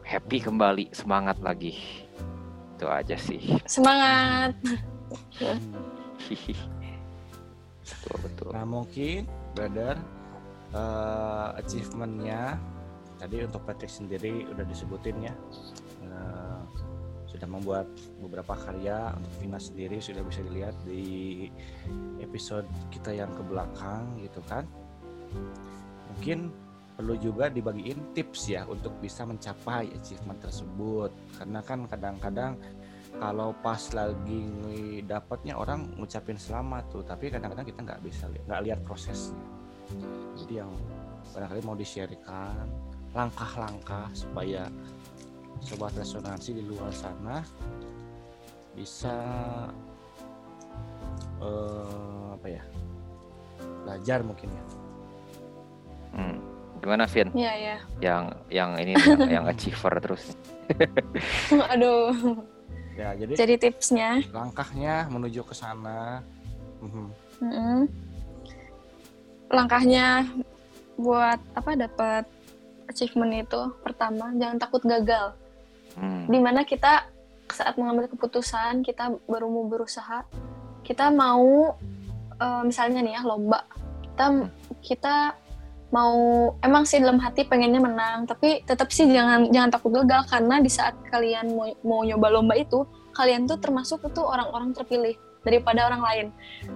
happy 0.04 0.44
kembali, 0.44 0.92
semangat 0.96 1.40
lagi. 1.44 1.76
Itu 2.76 2.88
aja 2.88 3.16
sih. 3.20 3.60
Semangat. 3.68 4.56
betul 7.88 8.16
betul. 8.24 8.50
Nah 8.56 8.66
mungkin 8.68 9.28
brother 9.56 9.96
eh, 10.72 11.60
achievementnya 11.60 12.56
tadi 13.18 13.42
untuk 13.42 13.66
Patrick 13.66 13.92
sendiri 13.92 14.46
udah 14.48 14.66
disebutin 14.66 15.18
ya 15.26 15.34
Eh, 16.18 16.62
sudah 17.28 17.48
membuat 17.52 17.86
beberapa 18.24 18.56
karya 18.56 19.12
untuk 19.14 19.34
Vina 19.44 19.60
sendiri 19.60 20.00
sudah 20.00 20.24
bisa 20.24 20.40
dilihat 20.48 20.74
di 20.88 21.46
episode 22.24 22.66
kita 22.88 23.12
yang 23.12 23.30
ke 23.36 23.44
belakang 23.44 24.16
gitu 24.24 24.40
kan. 24.48 24.64
Mungkin 26.16 26.50
perlu 26.98 27.14
juga 27.20 27.52
dibagiin 27.52 28.16
tips 28.16 28.48
ya 28.48 28.64
untuk 28.66 28.96
bisa 29.04 29.28
mencapai 29.28 29.92
achievement 29.92 30.40
tersebut. 30.40 31.12
Karena 31.36 31.60
kan 31.62 31.84
kadang-kadang 31.86 32.58
kalau 33.20 33.52
pas 33.60 33.82
lagi 33.92 35.04
dapatnya 35.04 35.60
orang 35.60 36.00
ngucapin 36.00 36.40
selamat 36.40 36.90
tuh 36.90 37.04
tapi 37.04 37.28
kadang-kadang 37.28 37.68
kita 37.68 37.80
nggak 37.84 38.02
bisa 38.08 38.32
nggak 38.32 38.62
lihat 38.72 38.80
prosesnya. 38.88 39.46
Jadi 40.40 40.64
yang 40.64 40.72
barangkali 41.36 41.60
mau 41.68 41.76
di-sharekan 41.76 42.66
langkah-langkah 43.12 44.08
supaya 44.12 44.68
sobat 45.60 45.92
resonansi 45.96 46.54
di 46.54 46.64
luar 46.64 46.92
sana 46.92 47.42
bisa 48.74 49.16
eh, 51.42 52.26
apa 52.34 52.48
ya 52.48 52.64
belajar 53.84 54.20
mungkin 54.22 54.50
ya 54.50 54.66
Hmm. 56.08 56.40
Gimana 56.82 57.06
Vin? 57.06 57.30
Iya 57.36 57.54
ya. 57.54 57.78
Yang 58.02 58.24
yang 58.50 58.72
ini 58.80 58.94
yang, 58.96 59.22
yang 59.28 59.46
achiever 59.52 59.94
terus. 60.02 60.34
Aduh. 61.52 62.16
ya 62.98 63.14
jadi 63.14 63.34
Jadi 63.38 63.54
tipsnya, 63.62 64.26
langkahnya 64.34 65.06
menuju 65.12 65.46
ke 65.46 65.54
sana 65.54 66.24
Mhm. 66.82 67.06
mm-mm. 67.44 67.80
langkahnya 69.50 70.26
buat 70.98 71.38
apa 71.54 71.72
dapat 71.78 72.24
achievement 72.88 73.46
itu 73.46 73.62
pertama 73.84 74.32
jangan 74.36 74.58
takut 74.58 74.84
gagal. 74.84 75.36
Hmm. 75.98 76.30
di 76.30 76.38
mana 76.38 76.62
kita 76.62 77.10
saat 77.50 77.74
mengambil 77.74 78.06
keputusan 78.06 78.86
kita 78.86 79.18
baru 79.26 79.50
mau 79.50 79.66
berusaha 79.66 80.22
kita 80.86 81.10
mau 81.10 81.74
eh, 82.38 82.62
misalnya 82.62 83.02
nih 83.02 83.18
ya 83.18 83.22
lomba 83.26 83.66
kita 84.06 84.26
kita 84.86 85.16
mau 85.90 86.54
emang 86.62 86.84
sih 86.84 87.00
dalam 87.00 87.18
hati 87.18 87.48
pengennya 87.48 87.80
menang 87.80 88.30
tapi 88.30 88.62
tetap 88.68 88.92
sih 88.92 89.10
jangan 89.10 89.50
jangan 89.50 89.72
takut 89.72 89.92
gagal 90.04 90.28
karena 90.30 90.62
di 90.62 90.70
saat 90.70 90.94
kalian 91.10 91.56
mau 91.56 91.66
mau 91.82 92.02
nyoba 92.06 92.28
lomba 92.30 92.54
itu 92.60 92.84
kalian 93.16 93.50
tuh 93.50 93.58
termasuk 93.58 94.04
itu 94.06 94.20
orang-orang 94.20 94.76
terpilih 94.76 95.16
daripada 95.48 95.88
orang 95.88 96.04
lain 96.04 96.28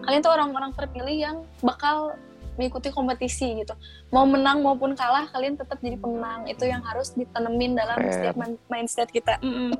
kalian 0.08 0.22
tuh 0.24 0.34
orang-orang 0.34 0.72
terpilih 0.74 1.16
yang 1.30 1.38
bakal 1.60 2.16
mengikuti 2.54 2.90
kompetisi 2.90 3.58
gitu 3.58 3.74
mau 4.10 4.24
menang 4.24 4.60
maupun 4.60 4.92
kalah 4.92 5.28
kalian 5.28 5.56
tetap 5.56 5.78
jadi 5.78 5.96
pemenang 5.96 6.46
itu 6.46 6.64
yang 6.64 6.82
harus 6.82 7.12
ditanemin 7.12 7.74
dalam 7.74 7.96
Keren. 7.96 8.12
setiap 8.12 8.36
min- 8.36 8.62
mindset 8.68 9.08
kita 9.08 9.40
Mm-mm. 9.40 9.72
Hmm. 9.72 9.80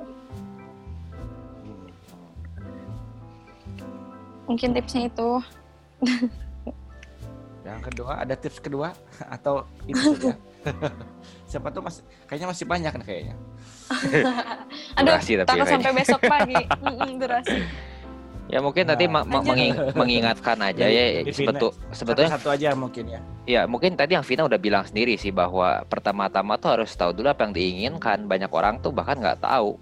mungkin 4.46 4.72
tipsnya 4.72 5.06
itu 5.06 5.30
Yang 7.62 7.94
kedua 7.94 8.18
ada 8.18 8.34
tips 8.34 8.58
kedua 8.58 8.90
atau 9.38 9.62
itu 9.86 10.18
saja? 10.18 10.34
Siapa 11.46 11.70
tuh 11.70 11.78
masih 11.78 12.02
kayaknya 12.26 12.48
masih 12.50 12.66
banyak 12.66 12.90
nih 12.92 13.06
kayaknya. 13.06 13.34
aduh 14.98 15.14
Durasi 15.14 15.32
tapi 15.36 15.46
takut 15.46 15.62
kayaknya. 15.62 15.74
sampai 15.78 15.92
besok 15.94 16.20
pagi 16.26 16.58
durasi 17.14 17.58
Ya 18.50 18.58
mungkin 18.60 18.84
nanti 18.84 19.06
Nah, 19.06 19.22
ma- 19.22 19.26
ma- 19.26 19.44
menging- 19.44 19.78
mengingatkan 19.96 20.58
aja 20.60 20.84
ya 20.84 21.24
sebetul 21.30 21.72
sebetulnya 21.94 22.36
satu 22.36 22.52
aja 22.52 22.74
mungkin 22.76 23.04
ya. 23.08 23.20
ya 23.48 23.62
mungkin 23.64 23.94
tadi 23.96 24.12
yang 24.18 24.26
Vina 24.26 24.44
udah 24.44 24.60
bilang 24.60 24.84
sendiri 24.84 25.16
sih 25.16 25.30
bahwa 25.32 25.80
pertama-tama 25.88 26.58
tuh 26.60 26.76
harus 26.76 26.92
tahu 26.92 27.16
dulu 27.16 27.30
apa 27.32 27.48
yang 27.48 27.54
diinginkan. 27.54 28.26
Banyak 28.28 28.50
orang 28.52 28.82
tuh 28.82 28.92
bahkan 28.92 29.16
nggak 29.16 29.40
tahu 29.40 29.78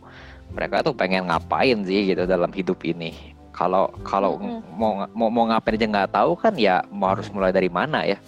mereka 0.55 0.83
tuh 0.87 0.94
pengen 0.94 1.27
ngapain 1.31 1.83
sih 1.83 2.14
gitu 2.14 2.29
dalam 2.29 2.53
hidup 2.53 2.79
ini. 2.87 3.35
Kalau 3.51 3.90
kalau 4.07 4.38
Mm-mm. 4.38 4.62
mau 4.79 5.03
mau 5.12 5.29
mau 5.33 5.44
ngapain 5.51 5.75
aja 5.75 5.87
nggak 5.90 6.11
tahu 6.14 6.33
kan 6.38 6.55
ya 6.55 6.85
mau 6.94 7.11
harus 7.16 7.27
mulai 7.35 7.51
dari 7.51 7.68
mana 7.73 8.07
ya. 8.07 8.20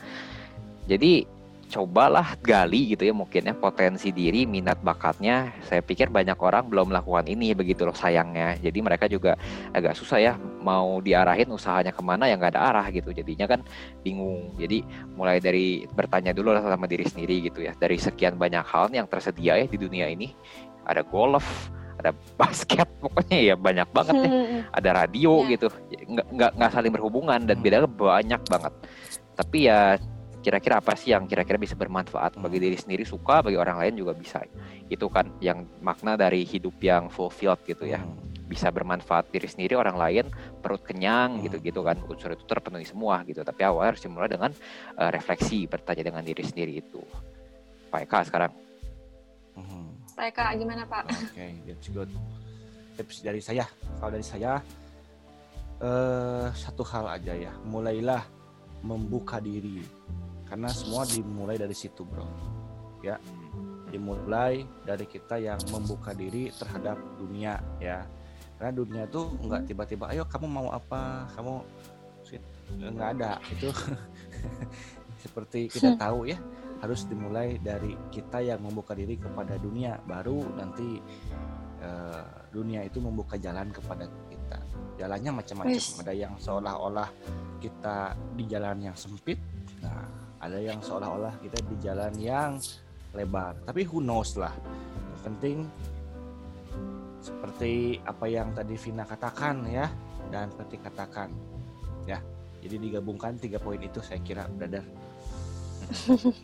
Jadi 0.90 1.28
cobalah 1.72 2.36
gali 2.44 2.92
gitu 2.92 3.08
ya 3.08 3.16
mungkin 3.16 3.48
ya 3.48 3.56
potensi 3.56 4.12
diri 4.12 4.44
minat 4.44 4.84
bakatnya. 4.84 5.56
Saya 5.64 5.80
pikir 5.80 6.12
banyak 6.12 6.36
orang 6.36 6.68
belum 6.68 6.92
melakukan 6.92 7.24
ini 7.24 7.56
begitu 7.56 7.88
loh 7.88 7.96
sayangnya. 7.96 8.60
Jadi 8.60 8.78
mereka 8.84 9.08
juga 9.08 9.40
agak 9.72 9.96
susah 9.96 10.20
ya 10.20 10.32
mau 10.60 11.00
diarahin 11.00 11.48
usahanya 11.48 11.96
ke 11.96 12.04
mana 12.04 12.28
yang 12.28 12.36
nggak 12.36 12.52
ada 12.52 12.62
arah 12.68 12.86
gitu. 12.92 13.16
Jadinya 13.16 13.48
kan 13.48 13.64
bingung. 14.04 14.52
Jadi 14.60 14.84
mulai 15.16 15.40
dari 15.40 15.88
bertanya 15.88 16.36
dulu 16.36 16.52
lah 16.52 16.60
sama 16.60 16.84
diri 16.84 17.08
sendiri 17.08 17.48
gitu 17.48 17.64
ya. 17.64 17.72
Dari 17.72 17.96
sekian 17.96 18.36
banyak 18.36 18.68
hal 18.68 18.92
yang 18.92 19.08
tersedia 19.08 19.56
ya 19.56 19.64
di 19.64 19.80
dunia 19.80 20.12
ini 20.12 20.28
ada 20.84 21.00
golf 21.00 21.72
ada 21.96 22.12
basket 22.40 22.88
pokoknya 23.00 23.38
ya 23.40 23.54
banyak 23.56 23.88
banget 23.96 24.14
ya. 24.20 24.30
Ada 24.76 24.90
radio 25.08 25.40
Ya. 25.48 25.56
gitu. 25.56 25.72
Nggak 26.04 26.26
nggak 26.36 26.50
nggak 26.60 26.70
saling 26.70 26.92
berhubungan 26.92 27.40
dan 27.48 27.56
Hmm. 27.56 27.64
bedanya 27.64 27.88
banyak 27.88 28.42
banget. 28.44 28.72
Tapi 29.32 29.58
ya 29.64 29.96
kira-kira 30.42 30.82
apa 30.82 30.98
sih 30.98 31.14
yang 31.14 31.24
kira-kira 31.30 31.54
bisa 31.54 31.78
bermanfaat 31.78 32.34
bagi 32.36 32.58
diri 32.58 32.74
sendiri 32.74 33.06
suka 33.06 33.40
bagi 33.46 33.54
orang 33.54 33.78
lain 33.78 33.94
juga 33.94 34.12
bisa 34.12 34.42
itu 34.90 35.06
kan 35.06 35.30
yang 35.38 35.62
makna 35.78 36.18
dari 36.18 36.42
hidup 36.42 36.74
yang 36.82 37.06
fulfilled 37.06 37.62
gitu 37.64 37.86
ya 37.86 38.02
Hmm. 38.02 38.18
bisa 38.50 38.68
bermanfaat 38.68 39.30
diri 39.32 39.48
sendiri 39.48 39.78
orang 39.78 39.96
lain 39.96 40.26
perut 40.60 40.82
kenyang 40.82 41.38
Hmm. 41.38 41.42
gitu-gitu 41.46 41.80
kan 41.80 41.96
unsur 42.04 42.34
itu 42.34 42.44
terpenuhi 42.44 42.84
semua 42.84 43.22
gitu 43.24 43.40
tapi 43.40 43.62
awal 43.62 43.94
harus 43.94 44.02
dimulai 44.02 44.28
dengan 44.28 44.50
eh, 44.98 45.10
refleksi 45.14 45.64
bertanya 45.70 46.02
dengan 46.10 46.26
diri 46.26 46.42
sendiri 46.42 46.82
itu 46.82 47.00
Pak 47.88 48.00
Eka 48.04 48.18
sekarang 48.26 48.52
Hmm. 49.54 49.94
Pak 50.16 50.26
Eka 50.32 50.44
gimana 50.56 50.82
Pak? 50.88 51.04
Oke, 51.12 51.46
that's 51.68 51.88
good. 51.92 52.08
Tips 52.96 53.20
dari 53.20 53.40
saya, 53.40 53.64
kalau 53.96 54.12
dari 54.12 54.24
saya 54.24 54.60
eh 55.82 56.48
satu 56.52 56.80
hal 56.88 57.04
aja 57.20 57.32
ya, 57.34 57.52
mulailah 57.64 58.22
membuka 58.80 59.38
diri. 59.38 59.82
Karena 60.52 60.68
semua 60.68 61.08
dimulai 61.08 61.56
dari 61.56 61.72
situ, 61.72 62.04
Bro. 62.04 62.28
Ya, 63.00 63.16
dimulai 63.88 64.68
dari 64.84 65.08
kita 65.08 65.40
yang 65.40 65.56
membuka 65.72 66.12
diri 66.12 66.52
terhadap 66.52 67.00
dunia 67.16 67.56
ya. 67.80 68.04
Karena 68.60 68.72
dunia 68.76 69.08
tuh 69.08 69.32
nggak 69.32 69.72
tiba-tiba, 69.72 70.12
ayo 70.12 70.28
kamu 70.28 70.52
mau 70.52 70.68
apa, 70.68 71.24
kamu 71.32 71.64
sweet." 72.20 72.44
nggak 72.68 73.08
ada 73.16 73.40
itu. 73.48 73.72
Seperti 75.24 75.72
kita 75.72 75.96
tahu 75.96 76.28
ya, 76.28 76.36
harus 76.84 77.08
dimulai 77.08 77.56
dari 77.56 77.96
kita 78.12 78.44
yang 78.44 78.60
membuka 78.60 78.92
diri 78.92 79.16
kepada 79.16 79.56
dunia, 79.56 80.04
baru 80.04 80.52
nanti 80.52 81.00
eh, 81.80 82.24
dunia 82.52 82.84
itu 82.84 83.00
membuka 83.00 83.40
jalan 83.40 83.72
kepada 83.72 84.04
kita. 84.28 84.60
Jalannya 85.00 85.32
macam-macam. 85.32 85.80
Ada 85.80 86.12
yang 86.12 86.36
seolah-olah 86.36 87.08
kita 87.56 88.12
di 88.36 88.44
jalan 88.44 88.92
yang 88.92 88.96
sempit, 89.00 89.40
nah 89.80 90.21
ada 90.42 90.58
yang 90.58 90.82
seolah-olah 90.82 91.38
kita 91.38 91.62
di 91.62 91.76
jalan 91.78 92.12
yang 92.18 92.50
lebar. 93.14 93.54
Tapi 93.62 93.86
who 93.86 94.02
knows 94.02 94.34
lah. 94.34 94.50
Yang 95.14 95.22
penting 95.22 95.56
seperti 97.22 98.02
apa 98.02 98.26
yang 98.26 98.50
tadi 98.50 98.74
Vina 98.74 99.06
katakan 99.06 99.62
ya 99.70 99.86
dan 100.28 100.50
Peti 100.50 100.76
katakan 100.76 101.30
ya. 102.04 102.18
Jadi 102.58 102.78
digabungkan 102.78 103.38
tiga 103.38 103.58
poin 103.58 103.78
itu 103.78 104.02
saya 104.02 104.18
kira 104.20 104.44
brother. 104.50 104.82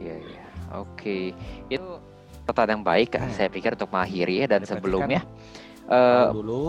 Iya 0.00 0.16
iya. 0.18 0.44
Oke. 0.74 1.30
Itu 1.70 2.02
pertanyaan 2.42 2.80
yang 2.80 2.82
baik 2.82 3.14
Hmm. 3.14 3.30
saya 3.30 3.46
pikir 3.46 3.78
untuk 3.78 3.92
mengakhiri 3.94 4.42
ya 4.42 4.46
dan 4.48 4.64
Berarti 4.64 4.72
sebelumnya 4.74 5.20
Tahu 5.86 5.94
eh 5.94 6.26
dulu. 6.34 6.64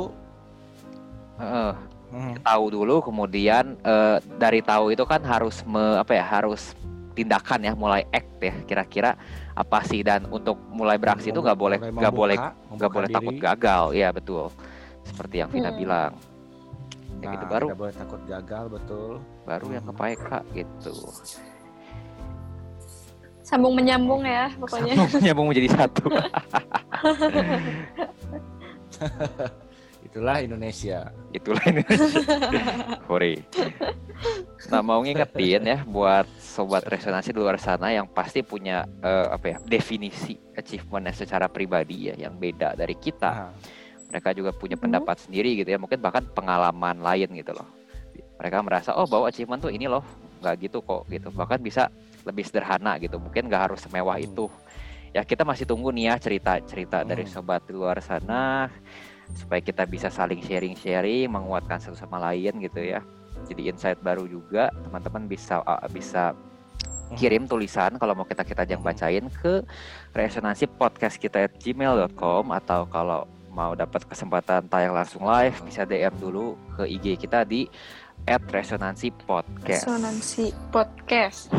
eh, 1.42 1.74
Hmm. 2.12 2.36
tahu 2.44 2.64
dulu 2.70 3.00
kemudian 3.00 3.80
eh, 3.80 4.18
dari 4.36 4.60
tahu 4.60 4.92
itu 4.92 5.02
kan 5.04 5.24
harus 5.24 5.64
me, 5.64 5.96
apa 5.96 6.12
ya 6.12 6.22
harus 6.22 6.76
tindakan 7.12 7.60
ya 7.62 7.72
mulai 7.72 8.04
act 8.08 8.38
ya 8.38 8.52
kira-kira 8.64 9.10
apa 9.52 9.84
sih 9.84 10.00
dan 10.00 10.24
untuk 10.28 10.56
mulai 10.68 10.96
beraksi 10.96 11.28
itu 11.28 11.40
nggak 11.40 11.56
boleh 11.56 11.78
nggak 11.80 12.12
boleh 12.12 12.36
nggak 12.72 12.90
boleh 12.90 13.08
takut 13.08 13.32
diri. 13.32 13.42
gagal 13.42 13.84
ya 13.92 14.08
betul 14.12 14.48
seperti 15.02 15.36
yang 15.40 15.50
Vina 15.50 15.70
Hmm. 15.70 15.78
bilang 15.78 16.12
ya 17.20 17.22
Nah, 17.22 17.32
gitu 17.32 17.46
baru 17.46 17.66
tidak 17.68 17.80
boleh 17.80 17.94
takut 17.94 18.22
gagal 18.26 18.64
betul. 18.70 19.12
baru 19.44 19.66
yang 19.70 19.84
Hmm. 19.84 19.92
ke 19.92 20.00
Pak 20.00 20.10
Eka 20.10 20.40
gitu 20.54 20.96
Sambung 23.42 23.74
menyambung 23.76 24.24
ya 24.24 24.48
pokoknya. 24.56 24.94
nyambung 25.20 25.48
menjadi 25.48 25.70
satu 25.76 26.04
Itulah 30.02 30.38
Indonesia. 30.40 31.08
itulah 31.32 31.64
ini 31.64 31.82
Hore. 33.08 33.34
Nah 34.70 34.80
mau 34.80 35.02
ngingetin 35.02 35.66
ya 35.66 35.82
buat 35.82 36.30
sobat 36.38 36.86
resonansi 36.86 37.34
di 37.34 37.40
luar 37.42 37.58
sana 37.58 37.90
yang 37.90 38.06
pasti 38.06 38.40
punya 38.40 38.86
eh, 39.02 39.28
apa 39.28 39.46
ya 39.48 39.58
definisi 39.60 40.38
achievementnya 40.54 41.18
secara 41.18 41.50
pribadi 41.50 42.08
ya 42.08 42.16
yang 42.16 42.38
beda 42.38 42.78
dari 42.78 42.94
kita. 42.94 43.50
Nah, 43.50 43.52
Mereka 44.14 44.30
juga 44.32 44.52
punya 44.54 44.78
Mhm. 44.78 44.84
pendapat 44.84 45.18
sendiri 45.18 45.58
gitu 45.58 45.72
ya 45.72 45.80
mungkin 45.80 45.98
bahkan 45.98 46.22
pengalaman 46.28 47.02
lain 47.02 47.34
gitu 47.34 47.52
loh. 47.52 47.66
Mereka 48.38 48.62
merasa 48.62 48.94
oh 48.94 49.10
bahwa 49.10 49.26
achievement 49.26 49.58
tuh 49.60 49.74
ini 49.74 49.88
loh 49.88 50.06
nggak 50.40 50.56
gitu 50.62 50.78
kok 50.80 51.08
gitu 51.08 51.28
bahkan 51.32 51.58
bisa 51.58 51.90
lebih 52.22 52.46
sederhana 52.46 53.02
gitu 53.02 53.18
mungkin 53.18 53.50
nggak 53.50 53.74
harus 53.74 53.82
semewah 53.82 54.14
Hmm. 54.16 54.28
itu. 54.28 54.46
Ya 55.12 55.26
kita 55.26 55.42
masih 55.42 55.66
tunggu 55.66 55.90
nih 55.90 56.06
ya 56.06 56.16
cerita-cerita 56.16 57.02
dari 57.02 57.26
Hmm. 57.26 57.34
sobat 57.34 57.66
di 57.66 57.74
luar 57.74 57.98
sana 58.00 58.70
supaya 59.36 59.62
kita 59.64 59.84
bisa 59.88 60.08
saling 60.12 60.40
sharing-sharing, 60.44 61.32
menguatkan 61.32 61.80
satu 61.80 61.96
sama 61.96 62.20
lain 62.20 62.60
gitu 62.62 62.82
ya. 62.84 63.02
Jadi 63.48 63.72
insight 63.72 64.00
baru 64.00 64.28
juga 64.30 64.70
teman-teman 64.86 65.26
bisa 65.26 65.64
uh, 65.66 65.82
bisa 65.90 66.36
kirim 67.18 67.44
tulisan 67.44 68.00
kalau 68.00 68.16
mau 68.16 68.24
kita 68.24 68.48
kita 68.48 68.64
Mhm. 68.64 68.84
bacain 68.84 69.26
ke 69.28 69.60
resonansi 70.16 70.64
podcast 70.80 71.20
kita 71.20 71.44
at 71.44 71.54
gmail.com 71.60 72.56
atau 72.56 72.88
kalau 72.88 73.28
mau 73.52 73.76
dapat 73.76 74.08
kesempatan 74.08 74.64
tayang 74.72 74.96
langsung 74.96 75.28
live 75.28 75.60
bisa 75.68 75.84
DM 75.84 76.16
dulu 76.16 76.56
ke 76.80 76.88
IG 76.88 77.20
kita 77.20 77.44
di 77.44 77.68
at 78.24 78.40
resonansi 78.48 79.12
podcast. 79.28 79.88
Resonansi 79.88 80.46
podcast. 80.72 81.52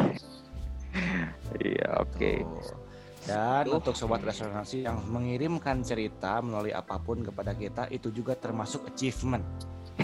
Iya 1.57 2.05
oke. 2.05 2.33
Tuh. 2.45 2.82
Dan 3.23 3.71
Tuh. 3.71 3.79
untuk 3.79 3.95
sobat 3.95 4.19
resonansi 4.27 4.83
yang 4.83 4.99
mengirimkan 5.07 5.79
cerita 5.87 6.43
melalui 6.43 6.75
apa 6.75 6.99
pun 6.99 7.23
kepada 7.23 7.55
kita 7.55 7.87
itu 7.95 8.11
juga 8.11 8.35
termasuk 8.35 8.91
achievement 8.91 9.47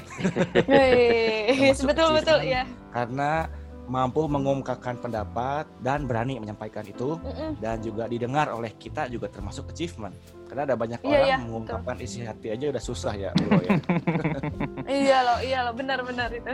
Termasuk 0.55 1.87
betul 1.89 2.09
betul 2.15 2.41
ya. 2.47 2.63
karena 2.95 3.49
mampu 3.89 4.29
mengungkapkan 4.29 5.01
pendapat 5.01 5.65
dan 5.81 6.05
berani 6.05 6.37
menyampaikan 6.37 6.85
itu 6.85 7.17
Mm-mm. 7.25 7.57
dan 7.59 7.81
juga 7.81 8.05
didengar 8.05 8.53
oleh 8.53 8.77
kita 8.77 9.09
juga 9.09 9.33
termasuk 9.33 9.73
achievement. 9.73 10.13
Karena 10.45 10.69
ada 10.69 10.77
banyak 10.77 11.01
Iya, 11.01 11.09
orang 11.09 11.25
iya, 11.25 11.37
mengungkapkan 11.41 11.97
isi 12.05 12.21
hati 12.21 12.53
aja 12.53 12.69
udah 12.69 12.83
susah 12.85 13.17
ya, 13.17 13.31
bro 13.33 13.61
ya. 13.65 13.81
Iya 15.09 15.19
loh, 15.25 15.39
iya 15.41 15.59
loh, 15.65 15.73
benar-benar 15.73 16.29
itu. 16.37 16.53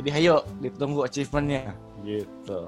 Jadi 0.00 0.08
ayo 0.08 0.40
ditunggu 0.64 1.04
achievementnya 1.04 1.76
gitu. 2.00 2.60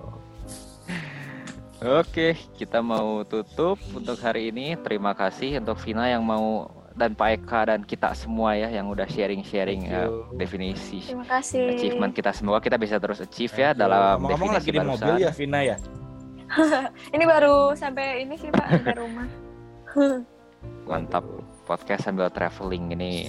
Oke, 1.84 2.32
kita 2.56 2.80
mau 2.80 3.20
tutup 3.28 3.76
untuk 3.92 4.16
hari 4.16 4.48
ini. 4.48 4.72
Terima 4.80 5.12
kasih 5.12 5.60
untuk 5.60 5.76
Vina 5.84 6.08
yang 6.08 6.24
mau 6.24 6.64
dan 6.96 7.12
Pak 7.12 7.44
Eka 7.44 7.60
dan 7.68 7.80
kita 7.84 8.16
semua 8.16 8.56
ya 8.56 8.70
yang 8.70 8.88
udah 8.88 9.04
sharing-sharing 9.04 9.90
you. 9.90 10.30
definisi 10.38 11.02
Terima 11.02 11.26
kasih. 11.26 11.74
achievement 11.74 12.14
kita 12.14 12.30
semoga 12.30 12.62
kita 12.62 12.78
bisa 12.78 13.02
terus 13.02 13.18
achieve 13.18 13.50
ya 13.52 13.74
Thank 13.74 13.76
you. 13.76 13.82
dalam 13.82 14.16
Ngomong-ngomong 14.22 14.50
lagi 14.54 14.70
definisi 14.70 14.78
di 14.78 14.80
mobil 14.80 15.12
barusan. 15.12 15.26
ya 15.26 15.30
Vina 15.34 15.60
ya. 15.60 15.76
Ini 17.18 17.24
baru 17.26 17.56
sampai 17.74 18.22
ini 18.22 18.34
sih 18.38 18.48
Pak, 18.48 18.66
sampai 18.70 18.94
rumah. 18.94 19.26
Mantap. 20.88 21.24
Podcast 21.64 22.04
sambil 22.04 22.28
traveling 22.28 22.92
ini 22.92 23.24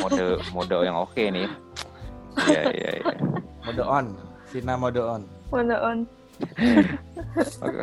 mode 0.00 0.40
mode 0.50 0.76
yang 0.80 0.96
oke 0.96 1.20
nih. 1.20 1.48
Iya 2.46 2.62
iya 2.72 2.90
iya. 3.02 3.14
Mode 3.66 3.84
on, 3.84 4.06
Vina 4.48 4.74
mode 4.74 4.96
on. 4.96 5.22
Mode 5.52 5.76
on. 5.76 5.98
Oke. 7.64 7.82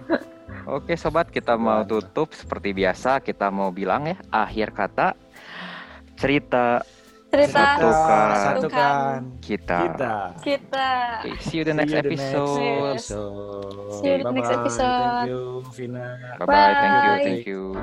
Oke 0.68 0.94
sobat, 1.00 1.32
kita 1.32 1.56
mau 1.56 1.88
tutup 1.88 2.36
seperti 2.36 2.76
biasa. 2.76 3.24
Kita 3.24 3.48
mau 3.48 3.72
bilang 3.72 4.04
ya, 4.12 4.20
akhir 4.28 4.76
kata 4.76 5.16
cerita 6.18 6.84
cerita 7.28 7.78
satukan, 7.78 8.28
satukan 8.40 9.20
kita 9.44 9.80
kita, 9.84 10.16
kita. 10.42 10.90
Okay, 11.24 11.36
see 11.44 11.60
you 11.60 11.64
the 11.68 11.76
next 11.76 11.92
see 11.92 12.00
you 12.00 12.04
the 12.04 12.16
next 12.16 12.24
episode, 12.24 13.00
see 14.00 14.08
you 14.08 14.24
the 14.24 14.32
next 14.32 14.52
episode. 14.52 15.28
thank 15.28 15.30
you 15.30 15.62
Vina 15.76 16.18
bye 16.40 16.48
bye, 16.48 16.56
bye. 16.56 16.74
thank 16.80 17.04
you 17.04 17.16
thank 17.24 17.44
you 17.46 17.76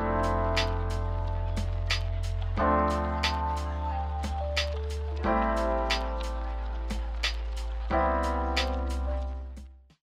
bye. 5.22 6.01